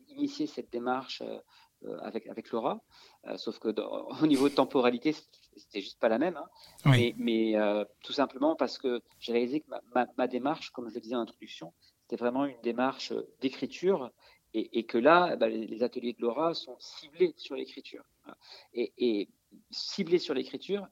initier 0.08 0.46
cette 0.46 0.70
démarche 0.70 1.22
euh, 1.22 1.98
avec, 2.00 2.26
avec 2.26 2.50
Laura, 2.50 2.80
sauf 3.36 3.58
que 3.58 3.68
au 4.22 4.26
niveau 4.26 4.48
de 4.48 4.54
temporalité, 4.54 5.14
c'était 5.56 5.80
juste 5.80 5.98
pas 5.98 6.08
la 6.08 6.18
même. 6.18 6.36
Hein. 6.36 7.12
Mais, 7.18 7.54
tout 8.02 8.12
simplement 8.12 8.56
parce 8.56 8.78
que 8.78 9.02
j'ai 9.18 9.32
réalisé 9.32 9.60
que 9.60 9.70
ma, 10.16 10.26
démarche, 10.26 10.70
comme 10.70 10.88
je 10.88 10.94
le 10.94 11.00
disais 11.00 11.16
en 11.16 11.20
introduction, 11.20 11.72
c'était 12.02 12.16
vraiment 12.16 12.44
une 12.44 12.60
démarche 12.62 13.12
d'écriture 13.40 14.10
et, 14.54 14.86
que 14.86 14.96
là, 14.96 15.36
bah, 15.36 15.48
les, 15.48 15.82
ateliers 15.82 16.14
de 16.14 16.22
Laura 16.22 16.54
sont 16.54 16.76
ciblés 16.78 17.34
sur 17.36 17.56
l'écriture. 17.56 18.04
Et, 18.72 18.92
et, 18.96 19.28
ciblés 19.70 20.18
sur 20.18 20.34
l'écriture, 20.34 20.88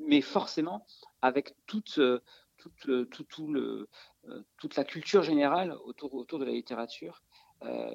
mais 0.00 0.20
forcément 0.20 0.86
avec 1.20 1.54
toute, 1.66 1.98
euh, 1.98 2.20
toute, 2.56 2.88
euh, 2.88 3.04
tout, 3.06 3.24
tout 3.24 3.52
le, 3.52 3.88
euh, 4.28 4.42
toute 4.58 4.76
la 4.76 4.84
culture 4.84 5.22
générale 5.22 5.76
autour, 5.84 6.14
autour 6.14 6.38
de 6.38 6.44
la 6.44 6.52
littérature 6.52 7.22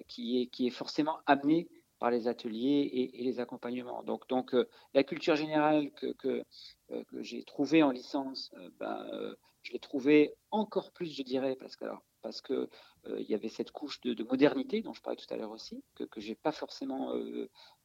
qui, 0.08 0.42
est, 0.42 0.48
qui 0.48 0.68
est 0.68 0.72
forcément 0.72 1.20
amenée 1.26 1.68
par 2.00 2.12
les 2.12 2.28
ateliers 2.28 3.12
et, 3.14 3.24
les 3.24 3.40
accompagnements. 3.40 4.04
Donc, 4.04 4.28
donc 4.30 4.56
la 4.94 5.04
culture 5.04 5.36
générale 5.36 5.92
que, 5.92 6.14
que, 6.14 6.44
que 6.90 7.24
j'ai 7.24 7.44
trouvée 7.44 7.82
en 7.82 7.90
licence, 7.90 8.54
ben, 8.80 9.36
je 9.64 9.74
l'ai 9.74 9.80
trouvée 9.80 10.36
encore 10.52 10.92
plus, 10.92 11.16
je 11.16 11.24
dirais, 11.24 11.56
parce 11.60 11.76
que, 11.76 11.86
alors, 11.86 12.04
parce 12.22 12.42
que 12.42 12.70
il 13.18 13.26
y 13.28 13.34
avait 13.34 13.50
cette 13.50 13.72
couche 13.72 14.00
de, 14.02 14.24
modernité 14.24 14.82
dont 14.82 14.94
je 14.94 15.02
parlais 15.02 15.18
tout 15.18 15.34
à 15.34 15.38
l'heure 15.38 15.52
aussi, 15.52 15.84
que, 15.96 16.04
que 16.04 16.22
j'ai 16.22 16.36
pas 16.36 16.52
forcément 16.52 17.14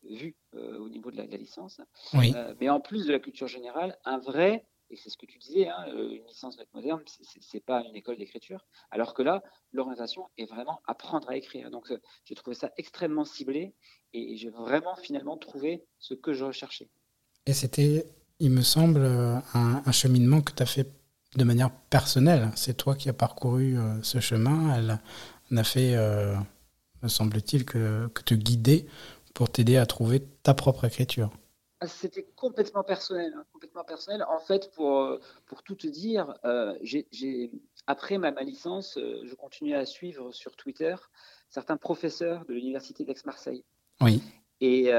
vu 0.02 0.36
au 0.52 0.88
niveau 0.90 1.10
de 1.10 1.16
la, 1.16 1.26
de 1.26 1.32
la 1.32 1.38
licence. 1.38 1.80
Oui. 2.12 2.34
mais 2.60 2.68
en 2.68 2.80
plus 2.80 3.06
de 3.06 3.12
la 3.12 3.18
culture 3.18 3.48
générale, 3.48 3.96
un 4.04 4.18
vrai 4.18 4.66
et 4.92 4.96
c'est 4.96 5.08
ce 5.08 5.16
que 5.16 5.24
tu 5.24 5.38
disais, 5.38 5.68
hein, 5.68 5.86
euh, 5.88 6.10
une 6.10 6.26
licence 6.26 6.56
d'être 6.58 6.72
moderne, 6.74 7.00
c'est 7.40 7.64
pas 7.64 7.82
une 7.88 7.96
école 7.96 8.18
d'écriture. 8.18 8.66
Alors 8.90 9.14
que 9.14 9.22
là, 9.22 9.42
l'orientation 9.72 10.28
est 10.36 10.44
vraiment 10.44 10.82
apprendre 10.86 11.30
à 11.30 11.36
écrire. 11.36 11.70
Donc, 11.70 11.90
euh, 11.90 11.98
j'ai 12.26 12.34
trouvé 12.34 12.54
ça 12.54 12.70
extrêmement 12.76 13.24
ciblé 13.24 13.74
et, 14.12 14.36
j'ai 14.36 14.50
vraiment 14.50 14.94
finalement 14.96 15.38
trouvé 15.38 15.82
ce 15.98 16.12
que 16.12 16.34
je 16.34 16.44
recherchais. 16.44 16.90
Et 17.46 17.54
c'était, 17.54 18.04
il 18.38 18.50
me 18.50 18.60
semble, 18.60 19.00
euh, 19.00 19.38
un, 19.54 19.92
cheminement 19.92 20.42
que 20.42 20.52
tu 20.52 20.62
as 20.62 20.66
fait 20.66 20.86
de 21.36 21.44
manière 21.44 21.70
personnelle. 21.88 22.50
C'est 22.54 22.76
toi 22.76 22.94
qui 22.94 23.08
as 23.08 23.14
parcouru 23.14 23.78
ce 24.02 24.20
chemin. 24.20 24.76
Elle 24.76 25.00
n'a 25.50 25.64
fait, 25.64 25.96
me 27.02 27.08
semble-t-il, 27.08 27.64
que, 27.64 28.08
que 28.08 28.22
te 28.22 28.34
guider 28.34 28.86
pour 29.32 29.50
t'aider 29.50 29.78
à 29.78 29.86
trouver 29.86 30.22
ta 30.42 30.52
propre 30.52 30.84
écriture. 30.84 31.30
Ah, 31.82 31.88
c'était 31.88 32.22
complètement 32.36 32.84
personnel, 32.84 33.34
hein, 33.36 33.44
complètement 33.52 33.82
personnel. 33.82 34.24
En 34.28 34.38
fait, 34.38 34.70
pour, 34.72 35.00
euh, 35.00 35.18
pour 35.46 35.64
tout 35.64 35.74
te 35.74 35.88
dire, 35.88 36.32
euh, 36.44 36.78
j'ai, 36.80 37.50
après 37.88 38.18
ma, 38.18 38.30
ma 38.30 38.44
licence, 38.44 38.96
euh, 38.98 39.20
je 39.24 39.34
continuais 39.34 39.74
à 39.74 39.84
suivre 39.84 40.30
sur 40.30 40.54
Twitter 40.54 40.94
certains 41.48 41.76
professeurs 41.76 42.44
de 42.44 42.54
l'université 42.54 43.04
d'Aix-Marseille. 43.04 43.64
Oui. 44.00 44.22
Et, 44.60 44.92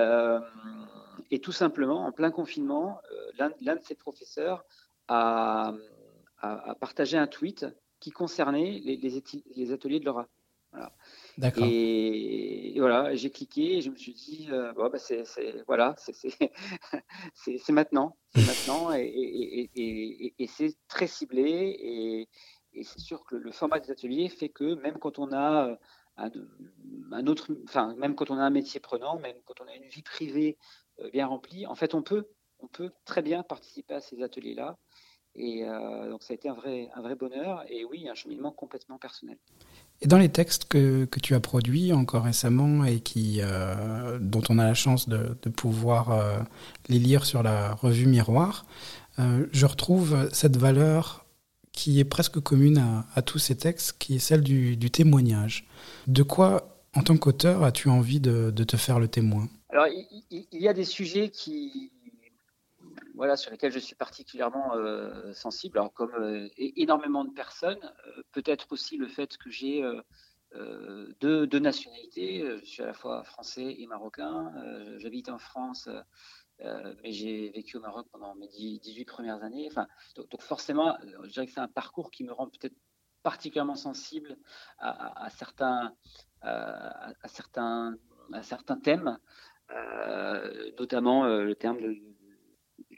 et 1.31 1.39
tout 1.39 1.53
simplement, 1.53 2.05
en 2.05 2.11
plein 2.11 2.31
confinement, 2.31 2.99
l'un, 3.37 3.75
de 3.77 3.81
ces 3.81 3.95
professeurs 3.95 4.65
a, 5.07 5.73
a, 6.39 6.75
partagé 6.75 7.17
un 7.17 7.27
tweet 7.27 7.65
qui 8.01 8.11
concernait 8.11 8.81
les, 8.83 8.97
les, 8.97 9.23
les 9.55 9.71
ateliers 9.71 10.01
de 10.01 10.05
Laura. 10.05 10.27
Voilà. 10.73 10.91
Et, 11.41 12.75
voilà, 12.77 13.15
j'ai 13.15 13.31
cliqué 13.31 13.77
et 13.77 13.81
je 13.81 13.89
me 13.89 13.95
suis 13.95 14.13
dit, 14.13 14.47
euh, 14.51 14.73
bah, 14.73 14.89
c'est, 14.97 15.23
voilà, 15.67 15.95
c'est, 15.97 17.69
maintenant, 17.69 18.17
maintenant 18.35 18.91
et, 18.93 19.69
c'est 20.47 20.75
très 20.87 21.07
ciblé 21.07 22.27
et, 22.73 22.83
c'est 22.83 22.99
sûr 22.99 23.23
que 23.25 23.35
le 23.35 23.51
format 23.51 23.79
des 23.79 23.91
ateliers 23.91 24.29
fait 24.29 24.49
que 24.49 24.73
même 24.75 24.97
quand 24.97 25.19
on 25.19 25.31
a 25.31 25.67
euh, 25.67 25.75
un, 26.17 26.31
un, 27.11 27.27
autre, 27.27 27.51
enfin 27.65 27.93
même 27.95 28.15
quand 28.15 28.31
on 28.31 28.37
a 28.37 28.41
un 28.41 28.49
métier 28.49 28.79
prenant, 28.79 29.19
même 29.19 29.37
quand 29.45 29.61
on 29.61 29.67
a 29.67 29.75
une 29.75 29.85
vie 29.85 30.01
privée 30.01 30.57
euh, 30.99 31.09
bien 31.11 31.27
remplie, 31.27 31.67
en 31.67 31.75
fait 31.75 31.93
on 31.93 32.01
peut, 32.01 32.27
on 32.59 32.67
peut 32.67 32.91
très 33.05 33.21
bien 33.21 33.43
participer 33.43 33.93
à 33.93 34.01
ces 34.01 34.23
ateliers-là. 34.23 34.77
Et 35.35 35.65
donc 36.11 36.21
ça 36.21 36.33
a 36.33 36.35
été 36.35 36.47
un 36.47 36.53
vrai, 36.53 36.91
un 36.93 37.01
vrai 37.01 37.15
bonheur 37.15 37.65
et 37.67 37.85
oui, 37.85 38.07
un 38.07 38.13
cheminement 38.13 38.51
complètement 38.51 38.99
personnel. 38.99 39.39
Et 40.01 40.07
dans 40.07 40.17
les 40.17 40.29
textes 40.29 40.65
que, 40.65 41.05
que, 41.05 41.19
tu 41.19 41.33
as 41.33 41.39
produits 41.39 41.93
encore 41.93 42.23
récemment 42.23 42.83
et 42.83 42.99
qui, 42.99 43.39
euh, 43.41 44.19
dont 44.19 44.41
on 44.49 44.59
a 44.59 44.65
la 44.65 44.73
chance 44.73 45.07
de, 45.07 45.37
de 45.41 45.49
pouvoir 45.49 46.11
euh, 46.11 46.39
les 46.89 46.99
lire 46.99 47.25
sur 47.25 47.41
la 47.41 47.73
revue 47.73 48.05
Miroir, 48.05 48.65
euh, 49.19 49.45
je 49.51 49.65
retrouve 49.65 50.29
cette 50.33 50.57
valeur 50.57 51.25
qui 51.71 51.99
est 51.99 52.05
presque 52.05 52.39
commune 52.39 52.83
à, 53.15 53.21
tous 53.21 53.39
ces 53.39 53.55
textes, 53.55 53.95
qui 53.97 54.15
est 54.15 54.19
celle 54.19 54.41
du, 54.41 54.77
témoignage. 54.91 55.67
De 56.05 56.21
quoi, 56.21 56.77
en 56.95 57.01
tant 57.01 57.17
qu'auteur, 57.17 57.63
as-tu 57.63 57.89
envie 57.89 58.19
de, 58.19 58.51
de, 58.51 58.63
te 58.63 58.77
faire 58.77 58.99
le 58.99 59.07
témoin? 59.07 59.49
Alors, 59.69 59.87
il, 59.87 60.45
y 60.51 60.67
a 60.67 60.73
des 60.73 60.85
sujets 60.85 61.29
qui, 61.29 61.91
voilà, 63.15 63.35
sur 63.35 63.51
lesquels 63.51 63.71
je 63.71 63.79
suis 63.79 63.95
particulièrement 63.95 64.75
euh, 64.75 65.33
sensible. 65.33 65.77
Alors, 65.77 65.93
comme 65.93 66.13
euh, 66.15 66.49
énormément 66.57 67.25
de 67.25 67.31
personnes, 67.31 67.93
euh, 68.07 68.23
peut-être 68.31 68.71
aussi 68.71 68.97
le 68.97 69.07
fait 69.07 69.37
que 69.37 69.49
j'ai 69.49 69.83
deux, 71.19 71.59
nationalités. 71.59 72.43
Je 72.61 72.65
suis 72.65 72.83
à 72.83 72.87
la 72.87 72.93
fois 72.93 73.23
français 73.23 73.75
et 73.79 73.87
marocain. 73.87 74.51
J'habite 74.97 75.29
en 75.29 75.39
France, 75.39 75.89
mais 76.59 77.11
j'ai 77.11 77.49
vécu 77.49 77.77
au 77.77 77.79
Maroc 77.79 78.07
pendant 78.11 78.35
mes 78.35 78.47
18 78.47 79.05
premières 79.05 79.43
années. 79.43 79.69
Donc, 80.15 80.41
forcément, 80.41 80.95
je 81.23 81.29
dirais 81.29 81.47
que 81.47 81.51
c'est 81.51 81.59
un 81.59 81.67
parcours 81.67 82.11
qui 82.11 82.23
me 82.23 82.31
rend 82.31 82.47
peut-être 82.47 82.75
particulièrement 83.23 83.75
sensible 83.75 84.37
à, 84.77 85.27
certains, 85.31 85.95
à, 86.41 87.13
certains, 87.25 87.95
à 88.31 88.43
certains 88.43 88.77
thèmes, 88.77 89.17
notamment 90.77 91.25
le 91.25 91.55
terme 91.55 91.81
de 91.81 91.97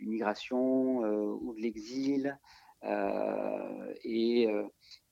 l'immigration 0.05 1.03
euh, 1.03 1.37
ou 1.41 1.53
de 1.53 1.61
l'exil. 1.61 2.37
Euh, 2.83 3.93
et, 4.03 4.47
euh, 4.47 4.63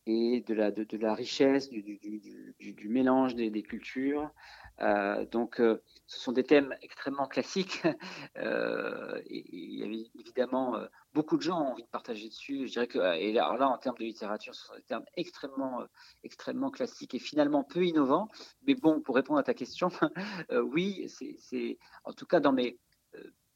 et 0.05 0.41
de 0.41 0.53
la, 0.53 0.71
de, 0.71 0.97
la 0.97 1.13
richesse, 1.15 1.69
du, 1.69 1.81
du, 2.59 2.89
mélange 2.89 3.35
des, 3.35 3.49
des 3.49 3.63
cultures. 3.63 4.29
Euh, 4.81 5.25
donc, 5.27 5.61
euh, 5.61 5.81
ce 6.07 6.19
sont 6.19 6.31
des 6.31 6.43
thèmes 6.43 6.75
extrêmement 6.81 7.27
classiques. 7.27 7.81
Euh, 8.37 9.21
il 9.27 9.79
y 9.79 9.83
avait 9.83 10.09
évidemment 10.19 10.75
beaucoup 11.13 11.37
de 11.37 11.43
gens 11.43 11.61
ont 11.61 11.71
envie 11.73 11.83
de 11.83 11.87
partager 11.87 12.27
dessus. 12.27 12.67
Je 12.67 12.73
dirais 12.73 12.87
que, 12.87 12.97
et 13.15 13.37
alors 13.37 13.57
là, 13.57 13.69
en 13.69 13.77
termes 13.77 13.97
de 13.97 14.03
littérature, 14.03 14.55
ce 14.55 14.65
sont 14.65 14.75
des 14.75 14.83
termes 14.83 15.05
extrêmement, 15.15 15.83
extrêmement 16.23 16.71
classiques 16.71 17.13
et 17.13 17.19
finalement 17.19 17.63
peu 17.63 17.85
innovants. 17.85 18.29
Mais 18.65 18.73
bon, 18.73 19.01
pour 19.01 19.15
répondre 19.15 19.39
à 19.39 19.43
ta 19.43 19.53
question, 19.53 19.89
oui, 20.51 21.07
c'est 21.37 21.77
en 22.03 22.13
tout 22.13 22.25
cas 22.25 22.39
dans 22.39 22.53
mes 22.53 22.79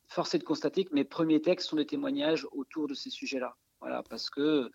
force 0.07 0.33
est 0.35 0.39
de 0.39 0.43
constater 0.43 0.85
que 0.85 0.93
mes 0.93 1.03
premiers 1.03 1.41
textes 1.41 1.69
sont 1.69 1.75
des 1.75 1.85
témoignages 1.85 2.47
autour 2.51 2.87
de 2.87 2.93
ces 2.93 3.09
sujets-là. 3.09 3.55
Voilà, 3.79 4.01
parce 4.09 4.31
que 4.31 4.71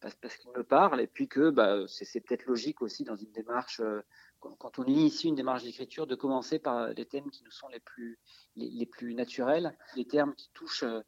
parce, 0.00 0.14
parce 0.16 0.36
qu'ils 0.36 0.50
me 0.50 0.62
parlent 0.62 1.00
et 1.00 1.06
puis 1.06 1.26
que 1.26 1.48
bah, 1.48 1.86
c'est 1.86 2.20
peut-être 2.20 2.44
logique 2.44 2.82
aussi 2.82 3.02
dans 3.02 3.16
une 3.16 3.32
démarche 3.32 3.80
quand 4.58 4.78
on 4.78 4.84
initie 4.84 5.28
une 5.28 5.34
démarche 5.34 5.62
d'écriture, 5.62 6.06
de 6.06 6.14
commencer 6.14 6.58
par 6.58 6.88
les 6.88 7.06
thèmes 7.06 7.30
qui 7.30 7.44
nous 7.44 7.50
sont 7.50 7.68
les 7.68 7.80
plus, 7.80 8.18
les, 8.56 8.86
plus 8.86 9.14
naturels, 9.14 9.76
les 9.96 10.04
termes 10.04 10.34
qui 10.34 10.50
touchent 10.52 10.82
euh, 10.84 11.00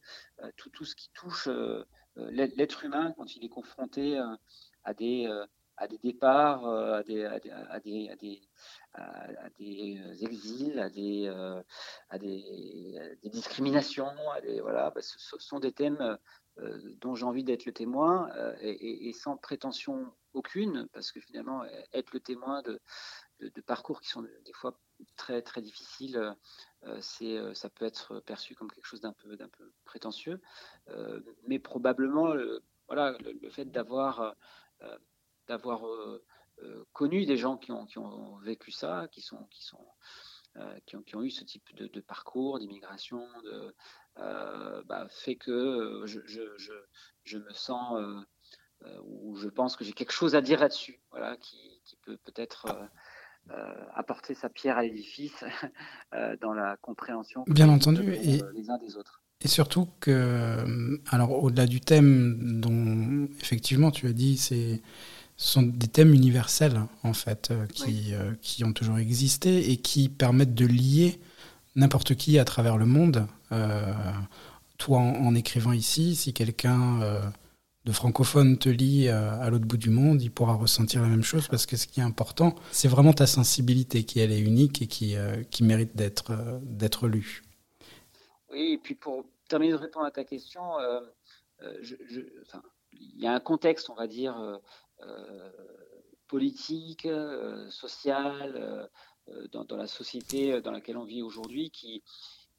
tout, 0.57 0.71
tout, 0.71 0.85
ce 0.85 0.95
qui 0.95 1.11
touche 1.13 1.49
euh, 1.49 1.85
l'être 2.17 2.85
humain 2.85 3.13
quand 3.17 3.35
il 3.35 3.45
est 3.45 3.49
confronté 3.49 4.19
euh, 4.19 4.37
à 4.85 4.95
des, 4.95 5.29
à 5.77 5.89
des 5.89 5.99
départs, 5.99 6.67
à 6.67 7.03
des, 7.03 7.25
à 7.25 7.41
des, 7.81 8.17
des, 9.59 10.25
exils, 10.25 10.79
à 10.79 10.89
des, 10.89 11.29
à 12.11 12.19
des, 12.19 13.17
discriminations, 13.25 14.13
voilà, 14.63 14.91
bah, 14.91 15.03
ce 15.03 15.39
sont 15.39 15.59
des 15.59 15.73
thèmes 15.73 16.19
dont 17.01 17.15
j'ai 17.15 17.25
envie 17.25 17.45
d'être 17.45 17.65
le 17.67 17.73
témoin 17.73 18.31
et, 18.61 19.13
sans 19.13 19.37
prétention 19.37 20.13
aucune, 20.35 20.89
parce 20.93 21.13
que 21.13 21.21
finalement, 21.21 21.65
être 21.93 22.13
le 22.13 22.21
témoin 22.21 22.63
de, 22.63 22.81
parcours 23.67 24.01
qui 24.01 24.09
sont 24.09 24.23
des 24.23 24.53
fois 24.53 24.79
très 25.17 25.43
très 25.43 25.61
difficiles, 25.61 26.17
euh, 26.85 27.01
euh, 27.23 27.55
ça 27.55 27.71
peut 27.71 27.85
être 27.85 28.21
perçu 28.21 28.55
comme 28.55 28.71
quelque 28.71 28.87
chose 28.87 29.01
d'un 29.01 29.13
peu 29.13 29.37
prétentieux, 29.85 30.41
euh, 30.89 31.21
mais 31.47 31.59
probablement 31.59 32.35
voilà 32.87 33.17
le, 33.19 33.51
fait 33.51 33.65
d'avoir 33.67 34.37
d'avoir 35.49 35.83
connu 36.93 37.27
des 37.27 37.37
gens 37.37 37.57
qui 37.57 37.73
ont, 37.73 37.87
qui 37.87 37.99
ont 37.99 38.37
vécu 38.39 38.71
ça, 38.71 39.09
qui 39.11 39.21
sont 39.21 39.47
qui 39.51 39.65
sont 39.65 39.85
qui 40.87 40.95
ont, 40.95 41.03
qui, 41.03 41.17
ont, 41.17 41.23
eu 41.23 41.31
ce 41.31 41.43
type 41.43 41.65
de, 41.75 42.01
parcours 42.01 42.61
d'immigration, 42.61 43.27
de, 43.43 43.75
bah, 44.87 45.09
fait 45.11 45.35
que 45.35 46.03
je, 46.05 46.21
je, 46.27 46.43
je, 47.25 47.39
me 47.39 47.53
sens 47.53 48.01
ou 49.03 49.35
je 49.35 49.49
pense 49.49 49.75
que 49.75 49.85
j'ai 49.85 49.93
quelque 49.93 50.13
chose 50.13 50.37
à 50.37 50.41
dire 50.41 50.61
là-dessus, 50.61 51.01
voilà, 51.11 51.37
qui, 51.37 51.81
qui 51.85 51.97
peut 51.97 52.19
peut-être 52.19 52.89
euh, 53.51 53.57
apporter 53.95 54.33
sa 54.33 54.49
pierre 54.49 54.79
à 54.79 54.83
l'édifice 54.83 55.45
euh, 56.15 56.35
dans 56.41 56.55
la 56.55 56.79
compréhension 56.79 57.45
Bien 57.47 57.69
entendu. 57.69 58.15
Et, 58.15 58.41
les 58.55 58.71
uns 58.71 58.79
des 58.79 58.97
autres. 58.97 59.21
Et 59.43 59.49
surtout 59.49 59.87
que, 60.01 60.65
alors 61.11 61.43
au-delà 61.43 61.67
du 61.67 61.81
thème 61.81 62.59
dont 62.63 63.29
effectivement 63.39 63.91
tu 63.91 64.07
as 64.07 64.15
dit, 64.15 64.39
c'est 64.39 64.81
ce 65.37 65.53
sont 65.55 65.63
des 65.63 65.89
thèmes 65.89 66.15
universels 66.15 66.81
en 67.03 67.13
fait 67.13 67.51
euh, 67.51 67.67
qui, 67.67 68.13
qui 68.41 68.65
ont 68.65 68.73
toujours 68.73 68.99
existé 68.99 69.71
et 69.71 69.77
qui 69.77 70.09
permettent 70.09 70.55
de 70.55 70.67
lier 70.67 71.21
n'importe 71.77 72.15
qui 72.15 72.39
à 72.39 72.45
travers 72.45 72.77
le 72.77 72.87
monde. 72.87 73.27
toi, 74.79 74.99
en, 74.99 75.35
écrivant 75.35 75.73
ici, 75.73 76.15
si 76.15 76.33
quelqu'un 76.33 77.01
de 77.85 77.93
francophone 77.93 78.59
te 78.59 78.69
lit 78.69 79.09
euh, 79.09 79.39
à 79.41 79.51
l'autre 79.51 79.67
bout 79.67 79.77
du 79.77 79.91
monde, 79.91 80.23
il 80.23 80.31
pourra 80.31 80.55
ressentir 80.55 81.03
la 81.03 81.09
même 81.09 81.23
chose 81.23 81.49
parce 81.49 81.67
que 81.67 81.77
ce 81.77 81.87
qui 81.87 82.01
est 82.01 82.05
important, 82.05 82.55
c'est 82.73 82.89
vraiment 82.89 83.13
ta 83.13 83.27
sensibilité 83.27 84.05
qui 84.05 84.21
elle 84.21 84.33
est 84.33 84.41
unique 84.41 84.81
et 84.81 84.87
qui, 84.87 85.17
euh, 85.17 85.43
qui 85.51 85.65
mérite 85.65 85.95
d'être 85.95 86.31
euh, 86.31 86.59
d'être 86.63 87.09
lue. 87.09 87.43
Oui, 88.51 88.73
et 88.73 88.79
puis 88.79 88.95
pour 88.95 89.25
terminer 89.49 89.73
de 89.73 89.79
répondre 89.79 90.07
à 90.07 90.11
ta 90.11 90.25
question, 90.25 90.63
il 92.93 93.21
y 93.21 93.27
a 93.27 93.35
un 93.35 93.41
contexte, 93.41 93.91
on 93.91 93.95
va 93.95 94.07
dire, 94.07 94.61
politique, 96.27 97.09
social, 97.71 98.91
dans, 99.53 99.65
dans, 99.65 99.77
la 99.77 99.87
société 99.87 100.61
dans 100.61 100.71
laquelle 100.71 100.97
on 100.97 101.05
vit 101.05 101.23
aujourd'hui 101.23 101.71
qui, 101.71 102.03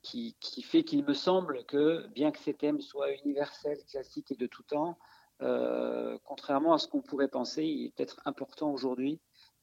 qui, 0.05 0.61
fait 0.61 0.83
qu'il 0.83 1.03
me 1.03 1.13
semble 1.13 1.65
que, 1.65 2.07
bien 2.07 2.31
que 2.31 2.39
ces 2.39 2.53
thèmes 2.53 2.81
soient 2.81 3.11
universels, 3.13 3.83
classiques 3.85 4.31
et 4.31 4.35
de 4.35 4.47
tout 4.47 4.63
temps, 4.63 4.97
euh, 5.41 6.17
contrairement 6.23 6.73
à 6.73 6.77
ce 6.77 6.87
qu'on 6.87 7.01
pourrait 7.01 7.27
penser, 7.27 7.63
il 7.63 7.87
est 7.87 7.95
peut-être 7.95 8.21
important 8.25 8.71
aujourd'hui 8.71 9.19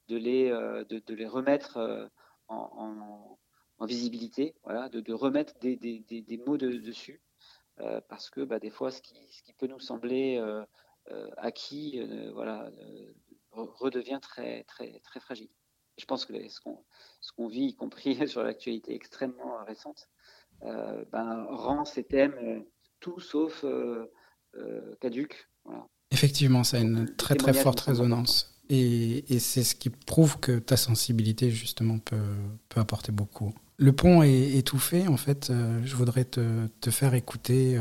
de 0.09 0.17
euh, 0.17 0.83
de, 0.83 1.13
les 1.13 1.27
remettre 1.27 1.77
euh, 1.77 2.07
en, 2.49 3.37
visibilité, 3.81 4.55
voilà, 4.63 4.87
de, 4.87 5.13
remettre 5.13 5.57
des, 5.59 5.75
des, 5.75 5.99
des, 5.99 6.37
mots 6.37 6.57
dessus, 6.57 7.21
parce 8.07 8.29
que 8.29 8.39
bah, 8.39 8.59
des 8.59 8.69
fois, 8.69 8.91
ce 8.91 9.01
qui, 9.01 9.15
ce 9.29 9.43
qui, 9.43 9.51
peut 9.51 9.67
nous 9.67 9.79
sembler 9.79 10.39
acquis, 11.37 11.99
voilà, 12.33 12.71
redevient 13.51 14.19
très, 14.21 14.63
très, 14.63 14.99
très 14.99 15.19
fragile. 15.19 15.49
Je 15.97 16.05
pense 16.05 16.25
que 16.25 16.47
ce 16.49 16.59
qu'on 16.59 16.83
qu'on 17.37 17.47
vit, 17.47 17.65
y 17.65 17.75
compris 17.75 18.15
sur 18.27 18.43
l'actualité 18.43 18.93
extrêmement 18.95 19.63
récente, 19.65 20.09
ben, 20.61 21.45
rend 21.49 21.85
ces 21.85 22.03
thèmes 22.03 22.65
tout 22.99 23.19
sauf 23.19 23.65
caduques 25.01 25.47
Effectivement, 26.11 26.63
ça 26.63 26.77
a 26.77 26.79
une 26.79 27.15
très 27.15 27.35
très 27.35 27.53
forte 27.53 27.79
résonance. 27.79 28.53
Et, 28.69 29.39
c'est 29.39 29.63
ce 29.63 29.75
qui 29.75 29.89
prouve 29.89 30.39
que 30.39 30.59
ta 30.59 30.77
sensibilité, 30.77 31.51
justement, 31.51 31.99
peut, 31.99 32.15
peut 32.69 32.79
apporter 32.79 33.11
beaucoup. 33.11 33.53
Le 33.77 33.91
pont 33.93 34.23
est 34.23 34.53
étouffé, 34.53 35.07
en 35.07 35.17
fait. 35.17 35.49
Euh, 35.49 35.81
je 35.83 35.95
voudrais 35.95 36.25
te, 36.25 36.67
te 36.79 36.89
faire 36.91 37.13
écouter 37.13 37.77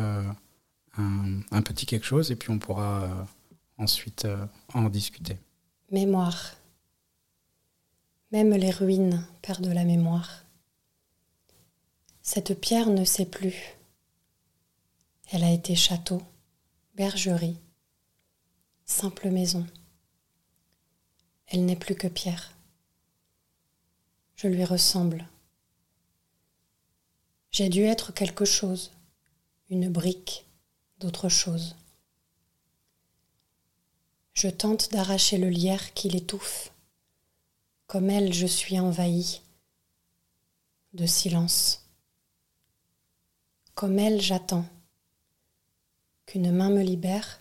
euh, 0.98 1.40
un, 1.50 1.62
petit 1.62 1.86
quelque 1.86 2.06
chose 2.06 2.30
et 2.30 2.36
puis 2.36 2.50
on 2.50 2.58
pourra 2.58 3.04
euh, 3.04 3.24
ensuite 3.78 4.26
en 4.74 4.88
discuter. 4.88 5.38
Mémoire. 5.90 6.56
Même 8.30 8.54
les 8.54 8.70
ruines 8.70 9.26
perdent 9.42 9.66
la 9.66 9.84
mémoire. 9.84 10.44
Cette 12.22 12.58
pierre 12.60 12.88
ne 12.88 13.04
sait 13.04 13.26
plus. 13.26 13.74
Elle 15.30 15.44
a 15.44 15.50
été 15.50 15.74
château, 15.74 16.22
bergerie, 16.94 17.58
simple 18.84 19.30
maison. 19.30 19.66
Elle 21.46 21.64
n'est 21.64 21.76
plus 21.76 21.94
que 21.94 22.08
pierre. 22.08 22.52
Je 24.36 24.48
lui 24.48 24.64
ressemble. 24.64 25.26
J'ai 27.50 27.68
dû 27.68 27.82
être 27.82 28.14
quelque 28.14 28.46
chose, 28.46 28.92
une 29.68 29.90
brique 29.90 30.46
d'autre 31.02 31.28
chose. 31.28 31.74
Je 34.34 34.48
tente 34.48 34.90
d'arracher 34.92 35.36
le 35.36 35.48
lierre 35.48 35.92
qui 35.94 36.08
l'étouffe. 36.08 36.72
Comme 37.86 38.08
elle, 38.08 38.32
je 38.32 38.46
suis 38.46 38.78
envahi 38.78 39.42
de 40.94 41.04
silence. 41.04 41.84
Comme 43.74 43.98
elle, 43.98 44.20
j'attends 44.20 44.64
qu'une 46.26 46.52
main 46.52 46.70
me 46.70 46.82
libère 46.82 47.40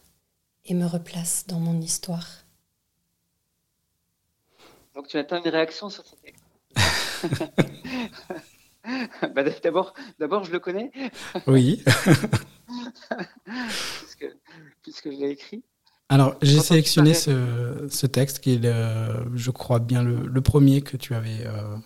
et 0.65 0.73
me 0.73 0.85
replace 0.85 1.45
dans 1.47 1.59
mon 1.59 1.79
histoire. 1.79 2.27
Donc 4.95 5.07
tu 5.07 5.17
attends 5.17 5.41
une 5.41 5.49
réaction 5.49 5.89
sur 5.89 6.05
ce 6.05 6.15
texte 6.15 6.43
bah, 9.33 9.43
D'abord, 9.63 9.93
d'abord, 10.19 10.43
je 10.43 10.51
le 10.51 10.59
connais. 10.59 10.91
Oui. 11.47 11.83
puisque, 14.83 15.11
je 15.11 15.17
l'ai 15.17 15.31
écrit. 15.31 15.63
Alors, 16.09 16.35
j'ai 16.41 16.59
sélectionné 16.59 17.13
ce, 17.13 18.05
texte 18.05 18.39
qui 18.39 18.53
est, 18.53 18.61
je 18.63 19.51
crois 19.51 19.79
bien, 19.79 20.03
le, 20.03 20.41
premier 20.41 20.81
que 20.81 20.97
tu 20.97 21.15
avais 21.15 21.45
euh, 21.45 21.77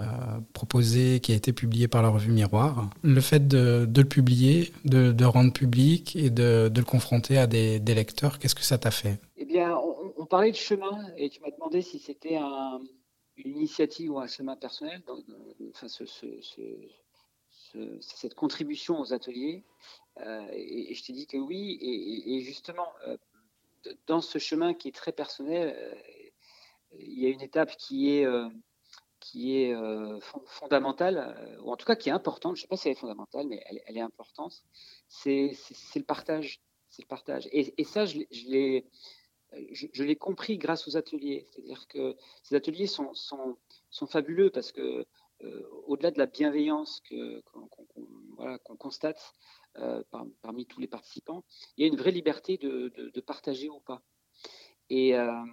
euh, 0.00 0.04
proposé, 0.52 1.20
qui 1.20 1.32
a 1.32 1.34
été 1.34 1.52
publié 1.52 1.88
par 1.88 2.02
la 2.02 2.08
revue 2.08 2.30
Miroir. 2.30 2.88
Le 3.02 3.20
fait 3.20 3.46
de, 3.46 3.86
le 3.94 4.04
publier, 4.04 4.72
de, 4.84 5.12
de, 5.12 5.24
rendre 5.24 5.52
public 5.52 6.16
et 6.16 6.30
de, 6.30 6.70
le 6.74 6.84
confronter 6.84 7.36
à 7.36 7.46
des, 7.46 7.78
lecteurs, 7.80 8.38
qu'est-ce 8.38 8.54
que 8.54 8.62
ça 8.62 8.78
t'a 8.78 8.90
fait? 8.90 9.20
Eh 9.36 9.44
bien, 9.44 9.76
on, 10.16 10.24
parlait 10.24 10.52
de 10.52 10.56
chemin 10.56 11.06
et 11.16 11.28
tu 11.30 11.40
m'as 11.40 11.50
demandé 11.50 11.82
si 11.82 11.98
c'était 11.98 12.36
une 12.36 13.56
initiative 13.56 14.12
ou 14.12 14.18
un 14.18 14.26
chemin 14.26 14.56
personnel, 14.56 15.02
donc, 15.06 15.24
cette 18.00 18.34
contribution 18.34 19.00
aux 19.00 19.12
ateliers. 19.12 19.64
Euh, 20.20 20.46
et, 20.52 20.94
je 20.94 21.04
t'ai 21.04 21.12
dit 21.12 21.26
que 21.26 21.36
oui, 21.36 21.78
et, 21.80 22.40
justement, 22.40 22.88
euh, 23.06 23.16
dans 24.06 24.20
ce 24.20 24.38
chemin 24.38 24.74
qui 24.74 24.88
est 24.88 24.94
très 24.94 25.12
personnel, 25.12 25.96
il 26.98 27.20
y 27.20 27.26
a 27.26 27.28
une 27.28 27.42
étape 27.42 27.76
qui 27.76 28.10
est 28.10 28.26
qui 29.20 29.62
est 29.62 29.74
euh, 29.74 30.18
fondamentale, 30.46 31.18
euh, 31.18 31.60
ou 31.62 31.72
en 31.72 31.76
tout 31.76 31.84
cas 31.84 31.96
qui 31.96 32.08
est 32.08 32.12
importante, 32.12 32.56
je 32.56 32.60
ne 32.60 32.62
sais 32.62 32.68
pas 32.68 32.76
si 32.76 32.88
elle 32.88 32.92
est 32.92 33.00
fondamentale, 33.00 33.46
mais 33.46 33.62
elle, 33.66 33.96
est 33.96 34.00
importante, 34.00 34.62
c'est 35.08 35.52
le 35.94 36.02
partage. 36.02 36.60
C'est 36.88 37.02
le 37.02 37.08
partage. 37.08 37.48
Et, 37.52 37.84
ça, 37.84 38.06
je, 38.06 38.20
l'ai 38.46 38.86
je, 39.72 40.02
l'ai 40.02 40.16
compris 40.16 40.56
grâce 40.56 40.88
aux 40.88 40.96
ateliers. 40.96 41.46
C'est-à-dire 41.50 41.86
que 41.88 42.16
ces 42.42 42.54
ateliers 42.54 42.86
sont, 42.86 43.12
sont 43.14 44.06
fabuleux 44.06 44.50
parce 44.50 44.72
que 44.72 45.04
au-delà 45.86 46.10
de 46.10 46.18
la 46.18 46.26
bienveillance 46.26 47.02
qu'on 47.44 48.76
constate 48.76 49.32
parmi 50.42 50.66
tous 50.66 50.80
les 50.80 50.88
participants, 50.88 51.44
il 51.76 51.82
y 51.82 51.84
a 51.84 51.88
une 51.88 51.98
vraie 51.98 52.10
liberté 52.10 52.56
de, 52.58 52.92
de 52.96 53.20
partager 53.20 53.68
ou 53.68 53.80
pas. 53.80 54.02
Et, 54.90 55.14
euh, 55.14 55.44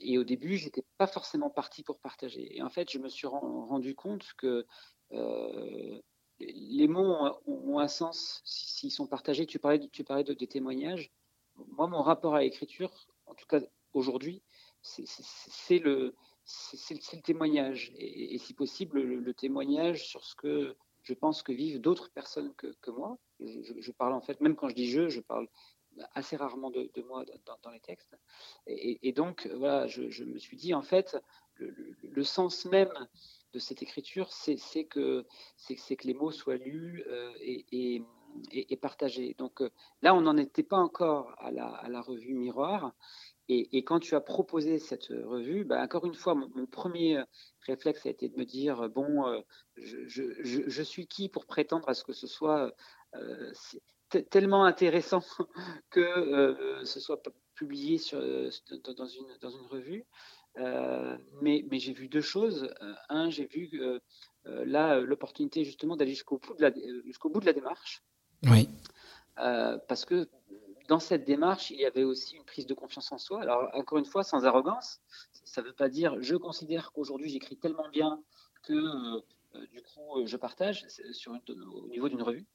et, 0.00 0.18
au 0.18 0.24
début, 0.24 0.56
j'étais 0.56 0.84
pas 0.98 1.06
forcément 1.06 1.50
parti 1.50 1.82
pour 1.84 2.00
partager. 2.00 2.56
Et 2.56 2.62
en 2.62 2.68
fait, 2.68 2.90
je 2.90 2.98
me 2.98 3.08
suis 3.08 3.26
rendu 3.26 3.94
compte 3.94 4.32
que 4.36 4.66
euh, 5.12 6.00
les 6.40 6.88
mots 6.88 7.16
ont, 7.46 7.78
un 7.78 7.88
sens 7.88 8.42
s'ils 8.44 8.90
sont 8.90 9.06
partagés. 9.06 9.46
Tu 9.46 9.58
parlais, 9.58 9.86
tu 9.92 10.02
parlais 10.02 10.24
de, 10.24 10.34
des 10.34 10.48
témoignages. 10.48 11.12
Moi, 11.68 11.86
mon 11.86 12.02
rapport 12.02 12.34
à 12.34 12.40
l'écriture, 12.40 13.06
en 13.26 13.34
tout 13.34 13.46
cas 13.46 13.60
aujourd'hui, 13.92 14.42
c'est 14.82 15.78
le, 15.78 16.14
le 16.72 17.22
témoignage. 17.22 17.92
Et, 17.96 18.38
si 18.38 18.54
possible, 18.54 19.00
le, 19.00 19.34
témoignage 19.34 20.06
sur 20.06 20.24
ce 20.24 20.34
que 20.34 20.76
je 21.02 21.14
pense 21.14 21.42
que 21.42 21.52
vivent 21.52 21.80
d'autres 21.80 22.10
personnes 22.10 22.54
que, 22.54 22.90
moi. 22.90 23.18
Je, 23.40 23.90
parle 23.92 24.12
en 24.12 24.20
fait, 24.20 24.40
même 24.40 24.54
quand 24.54 24.68
je 24.68 24.74
dis 24.74 24.90
je, 24.90 25.08
je 25.08 25.20
parle 25.20 25.48
assez 26.14 26.36
rarement 26.36 26.70
de, 26.70 26.90
moi 27.06 27.24
dans, 27.62 27.70
les 27.70 27.80
textes. 27.80 28.16
Et, 28.66 29.12
donc, 29.12 29.46
voilà, 29.56 29.86
je, 29.86 30.24
me 30.24 30.38
suis 30.38 30.56
dit, 30.56 30.74
en 30.74 30.82
fait, 30.82 31.16
le, 31.56 32.24
sens 32.24 32.64
même 32.66 32.92
de 33.52 33.58
cette 33.58 33.82
écriture, 33.82 34.32
c'est 34.32 34.84
que, 34.84 35.26
que 35.68 36.06
les 36.06 36.14
mots 36.14 36.30
soient 36.30 36.56
lus 36.56 37.02
euh, 37.08 37.32
et, 37.40 38.02
et, 38.52 38.76
partagés. 38.76 39.34
Donc 39.38 39.60
euh, 39.60 39.70
là, 40.02 40.14
on 40.14 40.20
n'en 40.20 40.36
était 40.36 40.62
pas 40.62 40.76
encore 40.76 41.34
à 41.38 41.50
la 41.50 42.00
revue 42.00 42.34
Miroir. 42.34 42.92
Et, 43.52 43.82
quand 43.82 43.98
tu 43.98 44.14
as 44.14 44.20
proposé 44.20 44.78
cette 44.78 45.08
revue, 45.08 45.64
bah, 45.64 45.82
encore 45.82 46.06
une 46.06 46.14
fois, 46.14 46.34
mon, 46.34 46.66
premier 46.66 47.20
réflexe 47.66 48.06
a 48.06 48.10
été 48.10 48.28
de 48.28 48.38
me 48.38 48.44
dire 48.44 48.88
bon, 48.88 49.26
euh, 49.26 49.40
je, 49.76 50.06
je, 50.06 50.82
suis 50.82 51.08
qui 51.08 51.28
pour 51.28 51.46
prétendre 51.46 51.88
à 51.88 51.94
ce 51.94 52.04
que 52.04 52.12
ce 52.12 52.28
soit 52.28 52.72
tellement 54.18 54.64
intéressant 54.64 55.22
que 55.90 56.00
euh, 56.00 56.84
ce 56.84 57.00
soit 57.00 57.22
publié 57.54 57.98
sur, 57.98 58.18
euh, 58.18 58.50
dans, 58.96 59.06
une, 59.06 59.26
dans 59.40 59.50
une 59.50 59.66
revue. 59.66 60.04
Euh, 60.58 61.16
mais, 61.42 61.64
mais 61.70 61.78
j'ai 61.78 61.92
vu 61.92 62.08
deux 62.08 62.20
choses. 62.20 62.74
un, 63.08 63.30
j'ai 63.30 63.46
vu 63.46 63.70
là 64.44 64.98
l'opportunité 65.00 65.64
justement 65.64 65.96
d'aller 65.96 66.10
jusqu'au 66.10 66.38
bout, 66.38 66.54
de 66.56 66.62
la, 66.62 66.72
jusqu'au 67.04 67.30
bout 67.30 67.40
de 67.40 67.46
la 67.46 67.52
démarche. 67.52 68.02
Oui. 68.44 68.68
parce 69.36 70.04
que 70.04 70.28
dans 70.90 70.98
cette 70.98 71.24
démarche, 71.24 71.70
il 71.70 71.78
y 71.78 71.86
avait 71.86 72.04
aussi 72.04 72.36
une 72.36 72.44
prise 72.44 72.66
de 72.66 72.74
confiance 72.74 73.10
en 73.12 73.18
soi. 73.18 73.40
Alors, 73.40 73.70
encore 73.74 73.98
une 73.98 74.04
fois, 74.04 74.22
sans 74.22 74.44
arrogance, 74.44 75.00
ça 75.44 75.62
ne 75.62 75.68
veut 75.68 75.72
pas 75.72 75.88
dire 75.88 76.20
je 76.20 76.36
considère 76.36 76.92
qu'aujourd'hui 76.92 77.30
j'écris 77.30 77.56
tellement 77.56 77.88
bien 77.88 78.22
que 78.62 78.74
du 79.72 79.82
coup 79.82 80.26
je 80.26 80.36
partage 80.36 80.86
au 81.28 81.88
niveau 81.88 82.08
d'une 82.08 82.22
revue. 82.22 82.46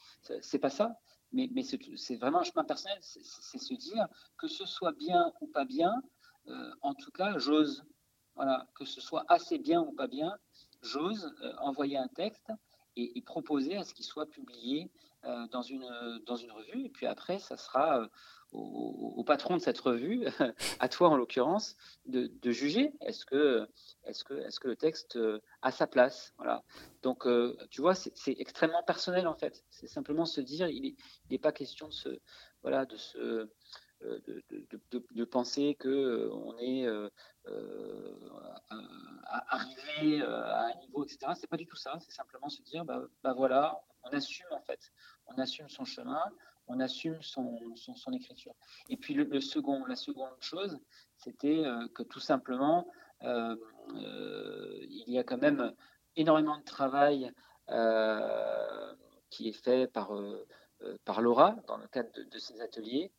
C'est 0.41 0.60
pas 0.60 0.69
ça 0.69 1.00
mais, 1.36 1.63
c'est 1.98 2.15
vraiment 2.15 2.39
un 2.39 2.43
chemin 2.43 2.63
personnel, 2.63 2.98
c'est 3.02 3.58
se 3.58 3.74
dire 3.74 4.08
que 4.38 4.48
ce 4.48 4.65
soit 4.65 4.93
bien 4.93 5.32
ou 5.41 5.48
pas 5.48 5.65
bien, 5.65 5.93
euh, 6.48 6.71
en 6.82 6.93
tout 6.93 7.12
cas, 7.12 7.38
j'ose. 7.38 7.84
Voilà, 8.36 8.67
que 8.76 8.84
ce 8.84 9.00
soit 9.00 9.24
assez 9.30 9.58
bien 9.58 9.82
ou 9.82 9.93
pas 9.93 10.08
bien, 10.08 10.38
j'ose 10.82 11.34
euh, 11.41 11.54
envoyer 11.60 11.98
un 11.98 12.10
texte 12.10 12.52
et, 12.95 13.21
proposer 13.21 13.77
à 13.77 13.84
ce 13.84 13.93
qu'il 13.93 14.05
soit 14.05 14.25
publié 14.25 14.89
euh, 15.25 15.47
dans, 15.47 15.62
une, 15.62 15.88
dans 16.25 16.36
une 16.36 16.51
revue. 16.51 16.86
Et 16.86 16.89
puis 16.89 17.05
après, 17.05 17.39
ça 17.39 17.58
sera 17.58 18.10
au, 18.55 19.23
patron 19.23 19.58
de 19.58 19.62
cette 19.62 19.79
revue, 19.79 20.25
à 20.79 20.89
toi 20.89 21.10
en 21.10 21.17
l'occurrence, 21.17 21.75
de, 22.05 22.29
juger 22.51 22.93
est-ce 23.01 23.25
que, 23.25 23.67
est 24.05 24.23
que, 24.23 24.34
est 24.34 24.60
que 24.60 24.67
le 24.67 24.75
texte 24.75 25.15
euh, 25.17 25.41
a 25.62 25.71
sa 25.71 25.88
place. 25.88 26.34
Voilà. 26.38 26.63
Donc, 27.01 27.25
euh, 27.27 27.58
tu 27.69 27.81
vois, 27.81 27.95
c'est 27.95 28.36
extrêmement 28.38 28.84
personnel 28.84 29.27
en 29.27 29.36
fait. 29.36 29.63
C'est 29.69 29.88
simplement 29.88 30.25
se 30.25 30.41
dire, 30.41 30.67
il 30.67 30.95
n'est 31.29 31.38
pas 31.38 31.51
question 31.51 31.88
de 31.88 31.93
se, 31.93 32.19
voilà, 32.62 32.86
de 32.86 32.97
se, 32.97 33.17
euh, 33.17 33.51
de, 34.06 35.24
penser 35.26 35.76
que 35.80 36.30
on 36.32 36.58
est 36.60 36.88
arrivé 39.26 40.22
à 40.22 40.68
un 40.68 40.76
niveau, 40.82 41.04
etc. 41.04 41.32
C'est 41.36 41.50
pas 41.50 41.58
du 41.58 41.65
tout 41.65 41.76
ça. 41.76 41.98
C'est 42.00 42.12
simplement 42.13 42.50
se 42.50 42.62
dire, 42.62 42.86
bah, 42.86 43.02
bah, 43.24 43.34
voilà, 43.34 43.82
on 44.04 44.10
assume 44.10 44.48
en 44.52 44.62
fait, 44.62 44.91
on 45.28 45.38
assume 45.38 45.70
son 45.70 45.86
chemin, 45.86 46.24
on 46.68 46.80
assume 46.80 47.22
son, 47.22 47.60
écriture. 48.13 48.54
Et 48.89 48.98
puis 48.98 49.13
le, 49.13 49.41
second, 49.41 49.86
la 49.86 49.96
seconde 49.96 50.30
chose, 50.39 50.80
c'était 51.18 51.63
euh, 51.65 51.88
que 51.94 52.04
tout 52.04 52.20
simplement, 52.20 52.88
euh, 53.24 53.56
euh, 53.96 54.78
il 54.82 55.12
y 55.12 55.20
a 55.20 55.24
quand 55.24 55.38
même 55.38 55.74
énormément 56.15 56.58
de 56.58 56.63
travail 56.63 57.32
qui 59.32 59.50
est 59.50 59.63
fait 59.63 59.88
par, 59.88 60.12
par 61.04 61.22
Laura 61.22 61.56
dans 61.68 61.78
le 61.78 61.88
cadre 61.88 62.12
de, 62.13 62.38
ces 62.38 62.62
ateliers. 62.62 63.12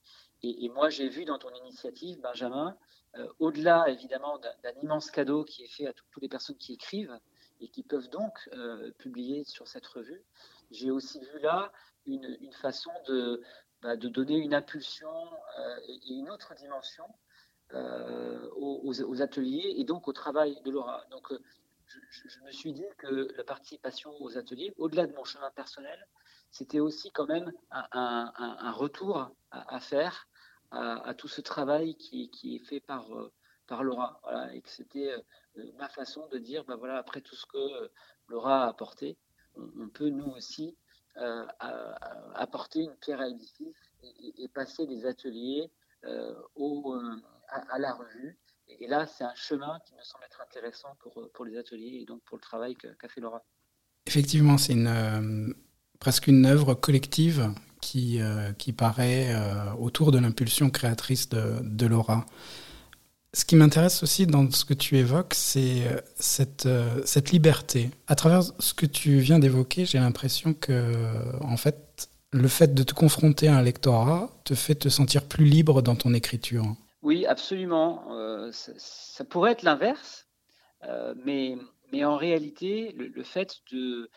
Et, 0.64 0.68
moi, 0.68 0.90
j'ai 0.90 1.09
vu 1.09 1.24
dans 1.24 1.38
ton 1.38 1.50
initiative, 1.54 2.20
Benjamin, 2.20 2.76
au-delà 3.38 3.88
évidemment 3.88 4.38
d'un 4.38 4.72
immense 4.82 5.11
cadeau 5.11 5.44
qui 5.44 5.64
est 5.64 5.68
fait 5.68 5.87
à 5.87 5.92
toutes 5.92 6.20
les 6.20 6.28
personnes 6.28 6.59
qui 6.59 6.74
écrivent 6.74 7.18
et 7.61 7.68
qui 7.68 7.82
peuvent 7.82 8.11
donc 8.11 8.48
publier 8.98 9.44
sur 9.44 9.66
cette 9.66 9.87
revue, 9.87 10.22
j'ai 10.70 10.90
aussi 10.90 11.20
vu 11.20 11.38
là 11.40 11.72
une, 12.06 12.52
façon 12.52 12.90
de, 13.06 13.42
bah, 13.82 13.96
de, 13.96 14.09
donner 14.09 14.37
une 14.37 14.54
impulsion 14.54 15.11
euh, 15.59 15.76
et 15.88 16.14
une 16.14 16.30
autre 16.30 16.54
dimension 16.54 17.04
euh, 17.72 18.48
aux, 18.56 19.22
ateliers 19.22 19.74
et 19.76 19.85
donc 19.85 20.09
au 20.09 20.12
travail 20.12 20.61
de 20.64 20.70
Laura. 20.70 21.04
Donc, 21.11 21.32
euh, 21.32 21.38
je, 22.11 22.40
me 22.44 22.50
suis 22.50 22.72
dit 22.72 22.87
que 22.98 23.28
la 23.37 23.44
participation 23.44 24.12
aux 24.20 24.38
ateliers, 24.38 24.72
au-delà 24.76 25.06
de 25.06 25.14
mon 25.14 25.24
chemin 25.24 25.50
personnel, 25.50 26.06
c'était 26.50 26.80
aussi 26.80 27.11
quand 27.11 27.26
même 27.26 27.52
un, 27.70 28.72
retour 28.72 29.30
à, 29.50 29.80
faire 29.80 30.26
à, 30.70 31.14
tout 31.14 31.29
ce 31.29 31.40
travail 31.40 31.94
qui, 31.96 32.31
est 32.55 32.66
fait 32.66 32.81
par, 32.81 33.07
par 33.66 33.85
Laura. 33.85 34.20
Et 34.52 34.61
que 34.61 34.68
c'était 34.68 35.11
ma 35.79 35.88
façon 35.88 36.26
de 36.29 36.38
dire, 36.38 36.64
bah 36.64 36.76
voilà, 36.76 36.98
après 36.98 37.20
tout 37.20 37.37
ce 37.37 37.46
que 37.46 37.90
Laura 38.29 38.64
a 38.64 38.68
apporté, 38.68 39.16
on 39.57 39.88
peut 39.88 40.11
nous 40.11 40.31
aussi 40.33 40.76
euh, 41.18 41.46
apporter 42.35 42.81
une 42.81 42.94
pierre 42.96 43.22
à 43.22 43.26
l'édifice 43.26 43.74
et, 44.02 44.48
passer 44.48 44.87
des 44.87 45.07
ateliers 45.07 45.70
euh, 46.05 46.35
au, 46.55 46.94
euh, 46.94 47.16
à, 47.48 47.79
la 47.79 47.94
revue. 47.94 48.38
Et, 48.68 48.87
là, 48.87 49.07
c'est 49.07 49.24
un 49.24 49.35
chemin 49.35 49.79
qui 49.87 49.94
me 49.94 50.02
semble 50.02 50.24
être 50.24 50.42
intéressant 50.42 50.94
pour, 51.00 51.31
pour 51.33 51.44
les 51.46 51.57
ateliers 51.57 52.00
et 52.02 52.05
donc 52.05 52.22
pour 52.24 52.37
le 52.37 52.42
travail 52.42 52.76
qu'a 52.76 53.09
fait 53.09 53.22
Laura. 53.22 53.42
Effectivement, 54.07 54.59
c'est 54.59 54.74
une, 54.74 55.55
presque 56.00 56.26
une 56.26 56.44
œuvre 56.44 56.74
collective 56.74 57.50
qui, 57.87 58.18
qui 58.59 58.72
paraît 58.72 59.33
autour 59.79 60.11
de 60.11 60.18
l'impulsion 60.18 60.70
créatrice 60.70 61.29
de, 61.29 61.87
Laura. 61.87 62.27
Ce 63.37 63.44
qui 63.44 63.55
m'intéresse 63.55 64.03
aussi 64.03 64.27
dans 64.27 64.51
ce 64.51 64.64
que 64.64 64.72
tu 64.72 64.96
évoques, 64.96 65.35
c'est 65.35 65.87
euh, 65.87 66.01
cette, 66.18 66.64
euh, 66.64 67.05
liberté. 67.31 67.90
À 68.07 68.14
travers 68.14 68.42
ce 68.59 68.72
que 68.72 68.87
tu 68.87 69.18
viens 69.18 69.38
d'évoquer, 69.38 69.85
j'ai 69.85 69.99
l'impression 69.99 70.55
que, 70.55 70.94
en 71.42 71.59
fait, 71.59 72.09
le 72.33 72.49
fait 72.49 72.72
de 72.72 72.83
te 72.83 72.94
confronter 72.94 73.49
à 73.49 73.57
un 73.59 73.61
lectorat 73.61 74.31
te 74.44 74.55
fait 74.55 74.77
te 74.77 74.88
sentir 74.88 75.22
plus 75.22 75.44
libre 75.44 75.83
dans 75.83 75.96
ton 75.96 76.14
écriture. 76.14 76.64
Oui, 77.03 77.27
absolument. 77.27 78.05
Euh, 78.11 78.51
ça, 78.53 79.22
pourrait 79.25 79.53
être 79.53 79.64
l'inverse, 79.64 80.27
mais, 81.27 81.59
mais 81.92 82.07
en 82.07 82.16
réalité, 82.16 82.94
le 82.96 83.22
fait 83.22 83.57
de, 83.70 84.09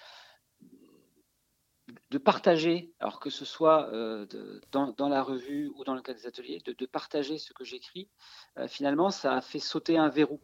de 2.10 2.17
partager, 2.17 2.91
alors 3.00 3.19
que 3.19 3.30
ce 3.30 3.45
soit 3.45 3.89
euh, 3.93 4.26
dans, 4.72 5.10
la 5.10 5.22
revue 5.22 5.72
ou 5.76 5.84
dans 5.84 5.93
le 5.93 6.02
cadre 6.02 6.19
des 6.19 6.28
ateliers, 6.28 6.62
de, 6.65 6.86
partager 6.86 7.38
ce 7.38 7.54
que 7.54 7.63
j'écris, 7.63 8.10
euh, 8.58 8.67
finalement, 8.67 9.12
ça 9.12 9.36
a 9.36 9.41
fait 9.41 9.60
sauter 9.60 9.98
un 9.98 10.10
verrou. 10.10 10.39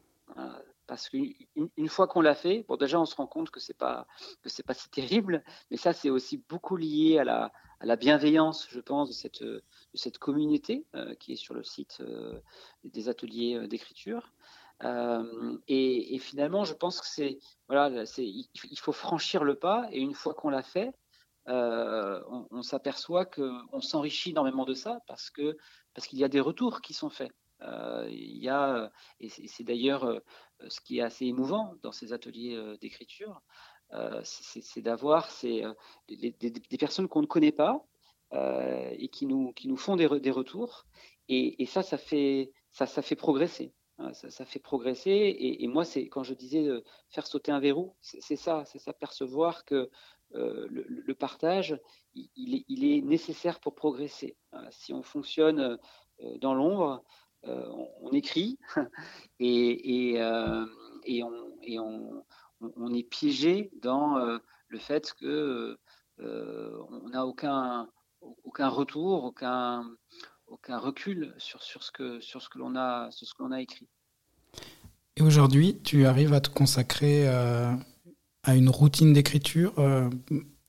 parce 0.85 1.09
qu'une 1.09 1.33
une 1.77 1.87
fois 1.87 2.07
qu'on 2.07 2.21
l'a 2.21 2.35
fait, 2.35 2.65
bon, 2.67 2.77
déjà, 2.77 2.99
on 2.99 3.05
se 3.05 3.15
rend 3.15 3.25
compte 3.25 3.49
que 3.49 3.59
c'est 3.59 3.77
pas 3.77 4.05
pas 4.67 4.73
si 4.75 4.89
terrible, 4.89 5.43
mais 5.71 5.77
ça, 5.77 5.93
c'est 5.93 6.11
aussi 6.11 6.37
beaucoup 6.49 6.77
lié 6.77 7.17
à 7.17 7.23
la, 7.23 7.51
à 7.79 7.85
la 7.87 7.95
bienveillance, 7.95 8.67
je 8.69 8.79
pense, 8.79 9.09
de 9.09 9.13
cette, 9.13 9.41
de 9.43 9.63
cette 9.95 10.19
communauté 10.19 10.85
euh, 10.93 11.15
qui 11.15 11.33
est 11.33 11.35
sur 11.35 11.55
le 11.55 11.63
site 11.63 12.03
des 12.83 13.09
ateliers 13.09 13.67
d'écriture. 13.67 14.33
Et, 15.67 16.19
finalement, 16.19 16.63
je 16.63 16.75
pense 16.75 17.01
que 17.01 17.07
c'est 17.07 17.39
voilà, 17.67 18.03
il 18.17 18.79
faut 18.79 18.91
franchir 18.91 19.43
le 19.43 19.55
pas, 19.55 19.87
et 19.91 19.99
une 19.99 20.13
fois 20.13 20.35
qu'on 20.35 20.49
l'a 20.49 20.61
fait, 20.61 20.93
euh, 21.47 22.21
on, 22.49 22.63
s'aperçoit 22.63 23.25
qu'on 23.25 23.79
s'enrichit 23.79 24.31
énormément 24.31 24.65
de 24.65 24.73
ça 24.73 25.01
parce 25.05 25.29
que 25.29 25.55
parce 25.93 26.07
qu'il 26.07 26.17
y 26.17 26.23
a 26.23 26.27
des 26.27 26.39
retours 26.39 26.81
qui 26.81 26.93
sont 26.93 27.11
faits. 27.11 27.31
Euh, 27.61 28.07
il 28.09 28.43
y 28.43 28.49
a, 28.49 28.91
et 29.19 29.29
c'est 29.29 29.63
d'ailleurs 29.63 30.05
euh, 30.05 30.19
ce 30.67 30.81
qui 30.81 30.97
est 30.97 31.01
assez 31.01 31.25
émouvant 31.25 31.75
dans 31.83 31.91
ces 31.91 32.13
ateliers 32.13 32.59
d'écriture, 32.81 33.41
c'est 34.23 34.81
d'avoir 34.81 35.29
des, 35.43 35.75
des, 36.09 36.77
personnes 36.77 37.07
qu'on 37.07 37.21
ne 37.21 37.27
connaît 37.27 37.51
pas 37.51 37.85
et 38.33 39.07
qui 39.09 39.25
nous, 39.27 39.53
qui 39.53 39.67
nous 39.67 39.77
font 39.77 39.95
des, 39.95 40.19
des 40.19 40.31
retours. 40.31 40.85
Et, 41.29 41.65
ça, 41.65 41.81
ça 41.83 41.97
fait, 41.97 42.51
ça, 42.71 42.87
ça 42.87 43.01
fait 43.01 43.15
progresser. 43.15 43.73
Hein, 43.99 44.11
ça, 44.13 44.43
fait 44.45 44.59
progresser. 44.59 45.35
Et, 45.39 45.67
moi, 45.67 45.85
c'est 45.85 46.09
quand 46.09 46.23
je 46.23 46.33
disais 46.33 46.67
faire 47.09 47.27
sauter 47.27 47.51
un 47.51 47.59
verrou, 47.59 47.95
c'est 48.01 48.35
ça, 48.35 48.63
c'est 48.65 48.79
s'apercevoir 48.79 49.63
que 49.63 49.89
le, 50.33 51.13
partage, 51.13 51.79
il, 52.13 52.85
est, 52.85 53.01
nécessaire 53.01 53.59
pour 53.59 53.75
progresser. 53.75 54.35
Si 54.71 54.93
on 54.93 55.03
fonctionne 55.03 55.77
dans 56.39 56.53
l'ombre, 56.53 57.03
on, 57.43 58.11
écrit 58.11 58.57
et, 59.39 60.19
on, 62.61 62.93
est 62.93 63.09
piégé 63.09 63.71
dans 63.81 64.17
le 64.67 64.79
fait 64.79 65.13
que 65.13 65.77
on 66.19 67.09
n'a 67.09 67.25
aucun, 67.25 67.87
retour, 68.69 69.23
aucun, 69.23 69.97
recul 70.69 71.33
sur, 71.37 71.61
ce 71.61 71.91
que, 71.91 72.57
l'on 72.57 72.75
a, 72.75 73.61
écrit. 73.61 73.87
Et 75.17 75.21
aujourd'hui, 75.21 75.79
tu 75.81 76.05
arrives 76.05 76.33
à 76.33 76.41
te 76.41 76.49
consacrer 76.49 77.27
euh, 77.27 77.71
à 78.45 78.55
une 78.55 78.69
routine 78.69 79.13
d'écriture 79.13 79.73
euh, 79.79 80.09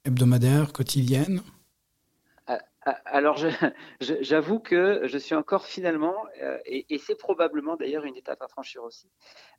hebdomadaire, 0.05 0.73
quotidienne 0.73 1.43
ah, 2.47 2.61
ah, 2.85 2.99
alors, 3.07 3.37
j'avoue 4.01 4.61
que 4.61 5.03
je 5.05 5.19
suis 5.19 5.35
encore 5.35 5.67
finalement, 5.67 6.15
euh, 6.43 6.59
et, 6.67 6.99
c'est 6.99 7.17
probablement 7.17 7.77
d'ailleurs 7.77 8.05
une 8.05 8.17
étape 8.17 8.43
à 8.43 8.49
franchir 8.49 8.83
aussi, 8.83 9.09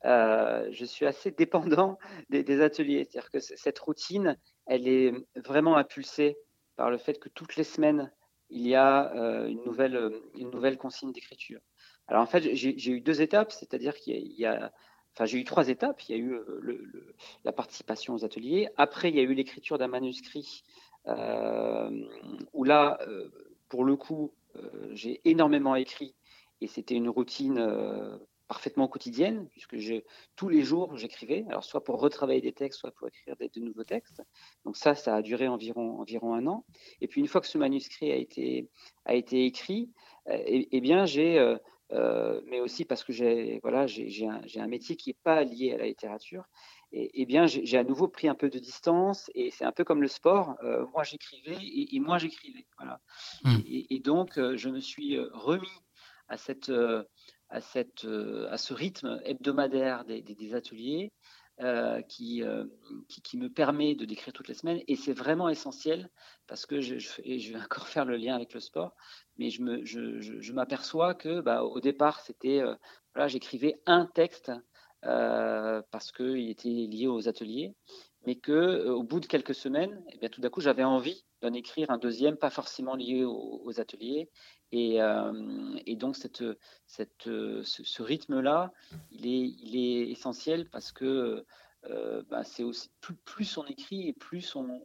je 0.03 0.85
suis 0.85 1.05
assez 1.05 1.31
dépendant 1.31 1.97
des, 2.29 2.61
ateliers. 2.61 3.07
C'est-à-dire 3.09 3.31
que 3.31 3.39
cette 3.39 3.79
routine, 3.79 4.37
elle 4.65 4.87
est 4.87 5.13
vraiment 5.35 5.77
impulsée 5.77 6.37
par 6.75 6.89
le 6.91 6.97
fait 6.97 7.19
que 7.19 7.29
toutes 7.29 7.55
les 7.55 7.63
semaines, 7.63 8.11
il 8.49 8.65
y 8.65 8.75
a 8.75 9.13
euh, 9.15 9.47
une, 9.47 9.63
nouvelle, 9.63 9.95
euh, 9.95 10.21
une 10.35 10.49
nouvelle 10.51 10.77
consigne 10.77 11.11
d'écriture. 11.11 11.59
Alors 12.07 12.21
en 12.21 12.25
fait, 12.25 12.55
j'ai 12.55 12.91
eu 12.91 13.01
deux 13.01 13.21
étapes, 13.21 13.51
c'est-à-dire 13.51 13.93
qu'il 13.95 14.31
y, 14.31 14.45
a, 14.45 14.71
enfin 15.17 15.25
j'ai 15.25 15.39
eu 15.39 15.43
trois 15.43 15.69
étapes. 15.69 16.01
Il 16.07 16.11
y 16.11 16.15
a 16.15 16.21
eu 16.21 16.33
euh, 16.33 17.03
la 17.43 17.51
participation 17.51 18.13
aux 18.13 18.23
ateliers. 18.23 18.69
Après, 18.77 19.09
il 19.09 19.15
y 19.15 19.19
a 19.19 19.23
eu 19.23 19.33
l'écriture 19.33 19.79
d'un 19.79 19.87
manuscrit 19.87 20.63
où 22.53 22.63
là, 22.65 22.99
pour 23.69 23.85
le 23.85 23.95
coup, 23.95 24.33
j'ai 24.91 25.21
énormément 25.23 25.73
écrit 25.75 26.13
et 26.59 26.67
c'était 26.67 26.95
une 26.95 27.07
routine 27.07 27.57
parfaitement 28.47 28.87
quotidienne, 28.87 29.47
puisque 29.51 29.75
tous 30.35 30.49
les 30.49 30.63
jours 30.63 30.95
j'écrivais, 30.95 31.45
alors 31.49 31.63
soit 31.63 31.83
pour 31.83 31.99
retravailler 31.99 32.41
des 32.41 32.53
textes, 32.53 32.79
soit 32.79 32.91
pour 32.91 33.07
écrire 33.07 33.35
de 33.37 33.59
nouveaux 33.59 33.83
textes. 33.83 34.21
Donc 34.65 34.77
ça, 34.77 34.95
ça 34.95 35.15
a 35.15 35.21
duré 35.21 35.47
environ, 35.47 35.99
environ 35.99 36.33
un 36.33 36.47
an. 36.47 36.65
Et 37.01 37.07
puis 37.07 37.21
une 37.21 37.27
fois 37.27 37.41
que 37.41 37.47
ce 37.47 37.57
manuscrit 37.57 38.11
a 38.11 38.15
été, 38.15 38.69
a 39.05 39.15
été 39.15 39.45
écrit, 39.45 39.91
eh, 40.29 40.67
eh 40.71 40.81
bien 40.81 41.05
j'ai, 41.05 41.37
euh, 41.37 41.57
euh, 41.93 42.41
mais 42.45 42.59
aussi 42.59 42.85
parce 42.85 43.03
que 43.03 43.13
j'ai 43.13 43.59
voilà, 43.61 43.87
j'ai 43.87 44.27
un, 44.27 44.41
un, 44.55 44.67
métier 44.67 44.95
qui 44.95 45.09
n'est 45.09 45.17
pas 45.23 45.43
lié 45.43 45.73
à 45.73 45.77
la 45.77 45.85
littérature, 45.85 46.45
et, 46.91 47.25
bien 47.25 47.47
j'ai 47.47 47.77
à 47.77 47.83
nouveau 47.83 48.07
pris 48.07 48.27
un 48.27 48.35
peu 48.35 48.49
de 48.49 48.59
distance, 48.59 49.29
et 49.35 49.51
c'est 49.51 49.65
un 49.65 49.71
peu 49.71 49.83
comme 49.83 50.01
le 50.01 50.07
sport, 50.07 50.55
euh, 50.63 50.85
moi 50.93 51.03
j'écrivais 51.03 51.57
et, 51.61 51.99
moi 51.99 52.17
j'écrivais. 52.17 52.65
Voilà. 52.77 52.99
Mmh. 53.43 53.57
Et, 53.67 53.95
et, 53.95 53.99
donc 53.99 54.33
je 54.35 54.69
me 54.69 54.79
suis 54.79 55.19
remis 55.19 55.67
à 56.27 56.37
cette 56.37 56.71
à, 57.49 57.61
cette, 57.61 58.05
euh, 58.05 58.47
à 58.51 58.57
ce 58.57 58.73
rythme 58.73 59.19
hebdomadaire 59.23 60.05
des, 60.05 60.21
des, 60.21 60.53
ateliers 60.53 61.11
euh, 61.61 62.01
qui, 62.03 62.43
euh, 62.43 62.65
qui, 63.07 63.37
me 63.37 63.49
permet 63.49 63.95
de 63.95 64.05
décrire 64.05 64.33
toutes 64.33 64.47
les 64.47 64.53
semaines. 64.53 64.81
Et 64.87 64.95
c'est 64.95 65.13
vraiment 65.13 65.49
essentiel 65.49 66.09
parce 66.47 66.65
que 66.65 66.81
je, 66.81 66.95
et 67.23 67.39
je 67.39 67.53
vais 67.53 67.59
encore 67.63 67.87
faire 67.87 68.05
le 68.05 68.15
lien 68.17 68.35
avec 68.35 68.53
le 68.53 68.59
sport, 68.59 68.95
mais 69.37 69.49
je, 69.49 69.61
me, 69.61 69.83
je, 69.83 70.53
m'aperçois 70.53 71.13
que 71.13 71.41
bah, 71.41 71.63
au 71.63 71.79
départ, 71.79 72.21
c'était 72.21 72.61
voilà, 73.13 73.27
j'écrivais 73.27 73.81
un 73.85 74.05
texte 74.05 74.51
parce 75.01 76.11
qu'il 76.11 76.49
était 76.49 76.69
lié 76.69 77.07
aux 77.07 77.27
ateliers, 77.27 77.75
mais 78.25 78.35
que 78.35 78.87
au 78.89 79.03
bout 79.03 79.19
de 79.19 79.25
quelques 79.25 79.55
semaines, 79.55 80.03
eh 80.11 80.17
bien, 80.17 80.29
tout 80.29 80.41
d'un 80.41 80.49
coup, 80.49 80.61
j'avais 80.61 80.83
envie 80.83 81.25
d'en 81.41 81.53
écrire 81.53 81.91
un 81.91 81.97
deuxième, 81.97 82.37
pas 82.37 82.49
forcément 82.49 82.95
lié 82.95 83.23
aux 83.25 83.79
ateliers, 83.79 84.29
euh, 84.73 85.79
et, 85.85 85.95
donc, 85.95 86.15
cette, 86.15 86.43
cette, 86.85 87.23
ce, 87.23 88.01
rythme-là, 88.01 88.71
il 89.11 89.25
est, 89.25 89.55
il 89.61 89.75
est 89.77 90.11
essentiel 90.11 90.69
parce 90.69 90.91
que 90.91 91.45
euh, 91.85 92.23
bah, 92.29 92.43
c'est 92.43 92.63
aussi 92.63 92.89
plus, 93.23 93.57
on 93.57 93.65
écrit 93.65 94.09
et 94.09 94.13
plus 94.13 94.55
on, 94.55 94.81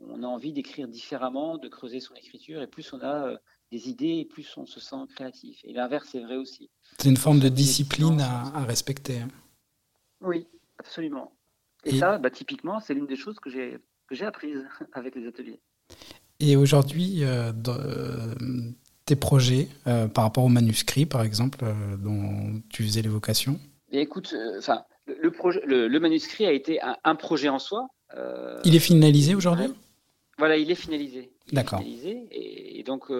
on, 0.00 0.22
a 0.22 0.26
envie 0.26 0.52
d'écrire 0.52 0.88
différemment, 0.88 1.58
de 1.58 1.68
creuser 1.68 2.00
son 2.00 2.14
écriture, 2.14 2.62
et 2.62 2.66
plus 2.66 2.92
on 2.92 3.00
a 3.00 3.28
euh, 3.28 3.36
des 3.70 3.88
idées, 3.88 4.18
et 4.18 4.24
plus 4.24 4.56
on 4.56 4.66
se 4.66 4.80
sent 4.80 4.96
créatif. 5.10 5.60
Et 5.64 5.72
l'inverse 5.72 6.14
est 6.14 6.20
vrai 6.20 6.36
aussi. 6.36 6.70
C'est 6.98 7.08
une 7.08 7.16
forme 7.16 7.38
de 7.38 7.48
discipline 7.48 8.20
à, 8.20 8.64
respecter. 8.64 9.20
Hein. 9.20 9.28
Oui, 10.20 10.46
absolument. 10.78 11.32
Et, 11.84 11.98
ça, 11.98 12.18
bah, 12.18 12.30
typiquement, 12.30 12.80
c'est 12.80 12.94
l'une 12.94 13.06
des 13.06 13.16
choses 13.16 13.38
que 13.38 13.50
j'ai 13.50 13.78
apprises 14.22 14.64
avec 14.92 15.14
les 15.14 15.26
ateliers. 15.26 15.60
Et 16.40 16.56
aujourd'hui, 16.56 17.24
tes 19.08 19.16
projets 19.16 19.68
euh, 19.86 20.06
par 20.06 20.24
rapport 20.24 20.44
au 20.44 20.48
manuscrit, 20.48 21.06
par 21.06 21.22
exemple, 21.22 21.60
euh, 21.62 21.96
dont 21.96 22.60
tu 22.68 22.82
faisais 22.82 23.00
l'évocation? 23.00 23.58
Écoute, 23.90 24.34
euh, 24.34 24.58
enfin, 24.58 24.84
le, 25.06 25.30
projet, 25.30 25.62
le, 25.64 25.98
manuscrit 25.98 26.44
a 26.44 26.52
été 26.52 26.78
un, 26.82 27.14
projet 27.14 27.48
en 27.48 27.58
soi. 27.58 27.88
il 28.64 28.76
est 28.76 28.80
finalisé 28.80 29.34
aujourd'hui? 29.34 29.72
Voilà, 30.36 30.58
il 30.58 30.70
est 30.70 30.74
finalisé. 30.74 31.32
D'accord. 31.52 31.80
Et, 31.82 32.82
donc, 32.86 33.10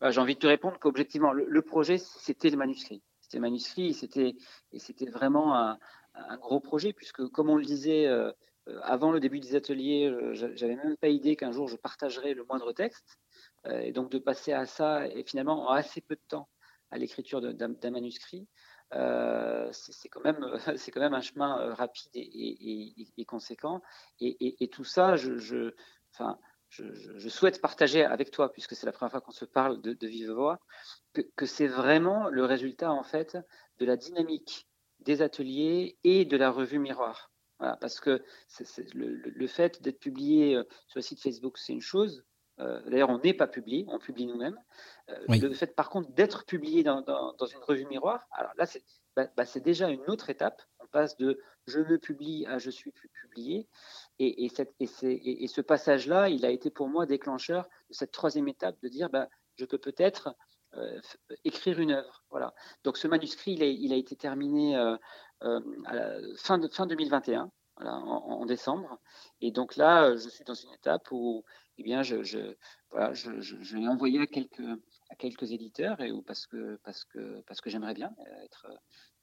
bah, 0.00 0.10
j'ai 0.10 0.20
envie 0.20 0.34
de 0.34 0.40
te 0.40 0.46
répondre 0.46 0.78
qu'objectivement, 0.78 1.32
le, 1.32 1.62
projet, 1.62 1.98
c'était 1.98 2.48
le 2.48 2.56
manuscrit. 2.56 3.02
C'était 3.20 3.36
le 3.36 3.42
manuscrit, 3.42 3.92
c'était, 3.92 4.34
et 4.72 4.78
c'était 4.78 5.06
vraiment 5.06 5.54
un, 5.54 5.78
un, 6.14 6.36
gros 6.38 6.60
projet, 6.60 6.94
puisque, 6.94 7.26
comme 7.28 7.50
on 7.50 7.56
le 7.56 7.64
disait 7.64 8.06
avant 8.82 9.12
le 9.12 9.20
début 9.20 9.40
des 9.40 9.54
ateliers, 9.54 10.12
j'avais 10.32 10.76
même 10.76 10.96
pas 10.96 11.08
idée 11.08 11.36
qu'un 11.36 11.52
jour 11.52 11.68
je 11.68 11.76
partagerais 11.76 12.34
le 12.34 12.44
moindre 12.44 12.72
texte. 12.72 13.18
Euh, 13.66 13.80
et 13.80 13.92
donc 13.92 14.10
de 14.10 14.18
passer 14.18 14.52
à 14.52 14.66
ça 14.66 15.06
et 15.08 15.24
finalement 15.24 15.68
en 15.68 15.72
assez 15.72 16.00
peu 16.00 16.14
de 16.14 16.22
temps 16.28 16.48
à 16.90 16.98
l'écriture 16.98 17.40
d'un 17.40 17.90
manuscrit, 17.90 18.46
euh, 18.94 19.68
c'est 19.72 20.08
quand 20.08 20.20
même 20.20 20.38
quand 20.94 21.00
même 21.00 21.14
un 21.14 21.20
chemin 21.20 21.60
euh, 21.60 21.74
rapide 21.74 22.10
et, 22.14 23.24
conséquent. 23.26 23.82
Et, 24.20 24.68
tout 24.68 24.84
ça, 24.84 25.16
je, 25.16 25.74
enfin, 26.14 26.38
je, 26.68 27.28
souhaite 27.28 27.60
partager 27.60 28.04
avec 28.04 28.30
toi, 28.30 28.52
puisque 28.52 28.76
c'est 28.76 28.86
la 28.86 28.92
première 28.92 29.10
fois 29.10 29.20
qu'on 29.20 29.32
se 29.32 29.44
parle 29.44 29.80
de, 29.82 30.06
vive 30.06 30.30
voix, 30.30 30.60
que, 31.12 31.46
c'est 31.46 31.66
vraiment 31.66 32.28
le 32.28 32.44
résultat 32.44 32.92
en 32.92 33.02
fait 33.02 33.36
de 33.78 33.86
la 33.86 33.96
dynamique 33.96 34.68
des 35.00 35.22
ateliers 35.22 35.98
et 36.04 36.24
de 36.24 36.36
la 36.36 36.50
revue 36.50 36.78
Miroir. 36.78 37.32
Parce 37.58 38.00
que 38.00 38.22
le, 38.94 39.46
fait 39.46 39.82
d'être 39.82 39.98
publié 39.98 40.54
sur 40.88 40.98
le 40.98 41.02
site 41.02 41.20
Facebook, 41.20 41.58
c'est 41.58 41.72
une 41.72 41.80
chose. 41.80 42.24
Euh, 42.58 42.80
d'ailleurs, 42.88 43.10
on 43.10 43.18
n'est 43.18 43.34
pas 43.34 43.46
publié, 43.46 43.84
on 43.88 43.98
publie 43.98 44.26
nous-mêmes. 44.26 44.58
Euh, 45.10 45.18
le 45.28 45.52
fait, 45.52 45.74
par 45.74 45.90
contre, 45.90 46.10
d'être 46.12 46.44
publié 46.46 46.82
dans, 46.82 47.02
une 47.02 47.62
revue 47.62 47.86
miroir, 47.86 48.26
alors 48.32 48.52
là, 48.56 48.66
bah, 49.14 49.28
bah, 49.36 49.44
c'est 49.44 49.60
déjà 49.60 49.88
une 49.88 50.08
autre 50.08 50.30
étape. 50.30 50.62
On 50.80 50.86
passe 50.86 51.16
de 51.16 51.40
je 51.66 51.80
me 51.80 51.98
publie 51.98 52.46
à 52.46 52.58
je 52.58 52.70
suis 52.70 52.92
publié. 52.92 53.68
Et, 54.18 54.48
ce 54.48 55.60
passage-là, 55.60 56.28
il 56.28 56.46
a 56.46 56.50
été 56.50 56.70
pour 56.70 56.88
moi 56.88 57.06
déclencheur 57.06 57.68
de 57.90 57.94
cette 57.94 58.12
troisième 58.12 58.48
étape 58.48 58.76
de 58.82 58.88
dire 58.88 59.10
bah, 59.10 59.28
je 59.56 59.64
peux 59.64 59.78
peut-être 59.78 60.28
euh, 60.28 60.32
écrire 61.44 61.80
une 61.80 61.92
œuvre. 61.92 62.24
Voilà. 62.30 62.54
Donc 62.84 62.96
ce 62.96 63.08
manuscrit, 63.08 63.52
il 63.52 63.92
a, 63.92 63.96
été 63.96 64.16
terminé 64.16 64.76
à 64.76 64.98
fin, 66.36 66.58
de, 66.58 66.68
fin 66.68 66.86
2021. 66.86 67.50
en, 67.78 68.46
décembre. 68.46 68.98
Et 69.40 69.50
donc 69.50 69.76
là, 69.76 70.14
je 70.16 70.28
suis 70.28 70.44
dans 70.44 70.54
une 70.54 70.72
étape 70.72 71.10
où 71.10 71.44
eh 71.78 71.82
bien, 71.82 72.02
je, 72.02 72.22
je, 72.22 72.38
voilà, 72.90 73.12
je, 73.12 73.40
je, 73.40 73.76
l'ai 73.76 73.88
envoyé 73.88 74.20
à 74.20 74.26
quelques, 74.26 74.60
à 75.10 75.14
quelques 75.16 75.52
éditeurs 75.52 76.00
et, 76.00 76.10
parce 76.26 76.46
que, 76.46 76.78
parce 76.84 77.04
que, 77.04 77.42
parce 77.42 77.60
que 77.60 77.68
j'aimerais 77.70 77.94
bien 77.94 78.14
être, 78.44 78.66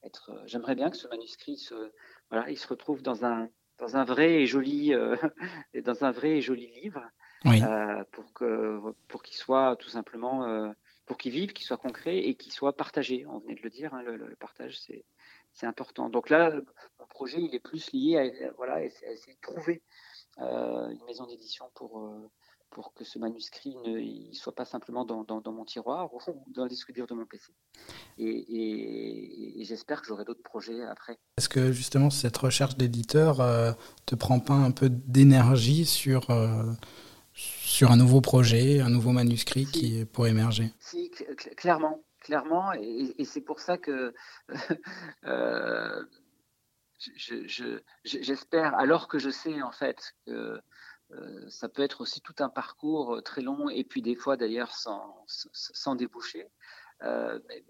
être 0.03 0.41
j'aimerais 0.45 0.75
bien 0.75 0.89
que 0.89 0.97
ce 0.97 1.07
manuscrit 1.07 1.57
se, 1.57 1.91
voilà, 2.29 2.49
il 2.49 2.57
se 2.57 2.67
retrouve 2.67 3.01
dans 3.01 3.25
un, 3.25 3.49
dans 3.79 3.97
un 3.97 4.03
vrai 4.03 4.41
et 4.41 4.45
joli, 4.45 4.93
euh, 4.93 5.15
dans 5.83 6.03
un 6.03 6.11
vrai 6.11 6.37
et 6.37 6.41
joli 6.41 6.67
livre, 6.81 7.01
euh, 7.45 8.03
pour 8.11 8.31
que, 8.33 8.79
pour 9.07 9.23
qu'il 9.23 9.35
soit 9.35 9.75
tout 9.77 9.89
simplement, 9.89 10.45
euh, 10.45 10.71
pour 11.05 11.17
qu'il 11.17 11.31
vive, 11.31 11.53
qu'il 11.53 11.65
soit 11.65 11.77
concret 11.77 12.17
et 12.17 12.35
qu'il 12.35 12.51
soit 12.51 12.75
partagé. 12.75 13.25
On 13.27 13.39
venait 13.39 13.55
de 13.55 13.61
le 13.61 13.69
dire, 13.69 13.93
hein, 13.93 14.01
le, 14.03 14.35
partage, 14.35 14.79
c'est, 14.79 15.05
important. 15.65 16.09
Donc 16.09 16.29
là, 16.29 16.51
mon 16.99 17.05
projet, 17.07 17.41
il 17.41 17.53
est 17.53 17.59
plus 17.59 17.91
lié 17.91 18.17
à, 18.17 18.51
voilà, 18.53 18.75
à 18.75 18.83
essayer 18.83 19.33
de 19.33 19.41
trouver 19.41 19.81
une 20.37 21.03
maison 21.05 21.25
d'édition 21.27 21.69
pour, 21.75 22.11
pour 22.73 22.93
que 22.93 23.03
ce 23.03 23.19
manuscrit 23.19 23.75
ne 23.85 24.33
soit 24.33 24.55
pas 24.55 24.65
simplement 24.65 25.05
dans, 25.05 25.51
mon 25.51 25.63
tiroir 25.63 26.13
ou 26.13 26.19
dans 26.55 26.63
le 26.63 26.69
disque 26.69 26.91
de 26.91 27.13
mon 27.13 27.25
PC. 27.25 27.53
Et, 28.17 29.63
j'espère 29.63 30.01
que 30.01 30.07
j'aurai 30.07 30.25
d'autres 30.25 30.43
projets 30.43 30.83
après. 30.83 31.17
Est-ce 31.37 31.49
que 31.49 31.71
justement 31.71 32.09
cette 32.09 32.35
recherche 32.35 32.75
d'éditeur 32.75 33.39
euh, 33.39 33.71
te 34.05 34.15
prend 34.15 34.39
pas 34.39 34.53
un 34.53 34.71
peu 34.71 34.89
d'énergie 34.89 35.85
sur, 35.85 36.29
euh, 36.29 36.63
sur 37.33 37.91
un 37.91 37.97
nouveau 37.97 38.21
projet, 38.21 38.79
un 38.81 38.89
nouveau 38.89 39.11
manuscrit 39.11 39.65
qui 39.65 39.81
qui 39.81 40.05
pour 40.05 40.27
émerger 40.27 40.71
Si, 40.79 41.09
clairement. 41.57 42.03
clairement, 42.19 42.71
et, 42.73 43.25
c'est 43.25 43.41
pour 43.41 43.59
ça 43.59 43.77
que 43.77 44.13
j'espère, 48.05 48.75
alors 48.75 49.07
que 49.07 49.19
je 49.19 49.29
sais 49.29 49.61
en 49.61 49.71
fait 49.71 50.13
que 50.25 50.61
ça 51.47 51.69
peut 51.69 51.83
être 51.83 52.01
aussi 52.01 52.21
tout 52.21 52.35
un 52.39 52.49
parcours 52.49 53.21
très 53.23 53.41
long 53.41 53.69
et 53.69 53.83
puis 53.83 54.01
des 54.01 54.15
fois 54.15 54.35
d'ailleurs 54.37 54.73
sans, 54.73 55.23
sans, 55.27 55.95
déboucher. 55.95 56.47
mais, 57.01 57.63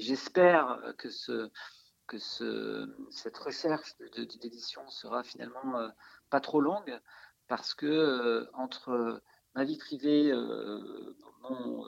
j'espère 0.00 0.94
que, 0.98 1.10
ce, 1.10 1.50
que 2.06 2.18
ce, 2.18 2.94
cette 3.10 3.36
recherche 3.36 3.94
d'édition 4.16 4.88
sera 4.88 5.22
finalement 5.24 5.90
pas 6.30 6.40
trop 6.40 6.60
longue 6.60 7.00
parce 7.48 7.74
que 7.74 8.48
entre 8.54 9.22
ma 9.54 9.64
vie 9.64 9.78
privée, 9.78 10.32
mon, 11.42 11.84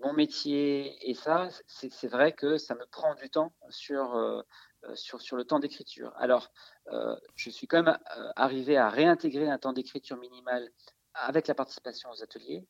mon, 0.00 0.12
métier 0.12 0.96
et 1.08 1.14
ça, 1.14 1.48
c'est 1.66 2.08
vrai 2.08 2.32
que 2.32 2.58
ça 2.58 2.74
me 2.74 2.86
prend 2.86 3.14
du 3.14 3.30
temps 3.30 3.52
sur 3.70 4.42
euh, 4.88 4.96
sur, 4.96 5.20
sur 5.20 5.36
le 5.36 5.44
temps 5.44 5.60
d'écriture. 5.60 6.12
Alors, 6.16 6.50
euh, 6.88 7.14
je 7.36 7.50
suis 7.50 7.68
quand 7.68 7.82
même 7.82 7.96
euh, 8.18 8.32
arrivé 8.34 8.76
à 8.76 8.90
réintégrer 8.90 9.48
un 9.48 9.58
temps 9.58 9.72
d'écriture 9.72 10.16
minimal 10.16 10.68
avec 11.14 11.46
la 11.46 11.54
participation 11.54 12.10
aux 12.10 12.22
ateliers. 12.22 12.66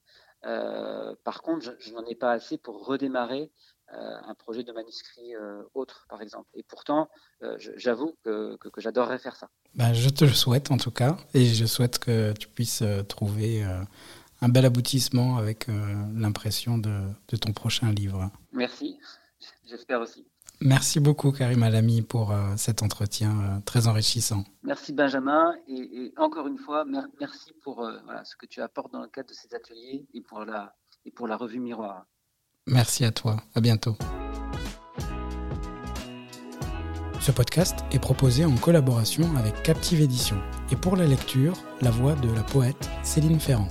par 1.25 1.43
contre, 1.43 1.75
je, 1.79 1.93
n'en 1.95 2.05
ai 2.07 2.15
pas 2.15 2.33
assez 2.33 2.59
pour 2.59 2.85
redémarrer 2.85 3.53
un 3.89 4.35
projet 4.35 4.63
de 4.63 4.73
manuscrit 4.73 5.35
autre, 5.75 6.07
par 6.09 6.23
exemple. 6.23 6.49
Et 6.55 6.63
pourtant, 6.63 7.11
j'avoue 7.77 8.17
que, 8.25 8.57
que, 8.57 8.81
j'adorerais 8.81 9.19
faire 9.19 9.37
ça. 9.37 9.51
Ben, 9.75 9.93
je 9.93 10.09
te 10.09 10.25
le 10.25 10.33
souhaite 10.33 10.71
en 10.71 10.79
tout 10.79 10.91
cas, 10.91 11.17
et 11.35 11.45
je 11.45 11.67
souhaite 11.67 11.99
que 11.99 12.33
tu 12.33 12.49
puisses 12.49 12.83
trouver 13.09 13.63
un 14.41 14.49
bel 14.49 14.65
aboutissement 14.65 15.37
avec 15.37 15.67
l'impression 16.15 16.79
de, 16.79 17.03
de 17.29 17.37
ton 17.37 17.53
prochain 17.53 17.93
livre. 17.93 18.31
Merci, 18.53 18.99
j'espère 19.67 20.01
aussi. 20.01 20.27
Merci 20.65 21.01
beaucoup 21.01 21.33
Karim 21.33 21.65
Alami 21.65 22.03
pour 22.03 22.31
euh, 22.31 22.55
cet 22.57 22.85
entretien 22.85 23.31
euh, 23.31 23.61
très 23.67 23.89
enrichissant. 23.89 24.45
Merci 24.63 24.93
Benjamin 24.93 25.57
et, 25.67 26.13
encore 26.17 26.47
une 26.47 26.59
fois 26.59 26.85
merci 27.19 27.53
pour 27.65 27.85
euh, 27.85 27.99
ce 28.23 28.37
que 28.37 28.47
tu 28.47 28.61
apportes 28.61 28.93
dans 28.93 29.03
le 29.03 29.09
cadre 29.09 29.29
de 29.29 29.35
ces 29.35 29.53
ateliers 29.57 30.07
et 30.15 30.21
pour 30.21 30.45
la, 30.45 30.77
et 31.05 31.11
pour 31.11 31.27
la 31.27 31.37
revue 31.37 31.59
Miroir. 31.59 32.07
Merci 32.69 33.05
à 33.05 33.11
toi, 33.11 33.43
à 33.55 33.61
bientôt. 33.61 33.97
Ce 37.21 37.33
podcast 37.33 37.81
est 37.91 37.99
proposé 37.99 38.45
en 38.45 38.57
collaboration 38.57 39.25
avec 39.37 39.63
Captive 39.63 40.01
Édition 40.01 40.37
et 40.71 40.77
pour 40.77 40.97
la 40.97 41.07
lecture, 41.07 41.55
la 41.81 41.91
voix 41.91 42.15
de 42.15 42.31
la 42.33 42.43
poète 42.43 42.89
Céline 43.03 43.41
Ferrand. 43.41 43.69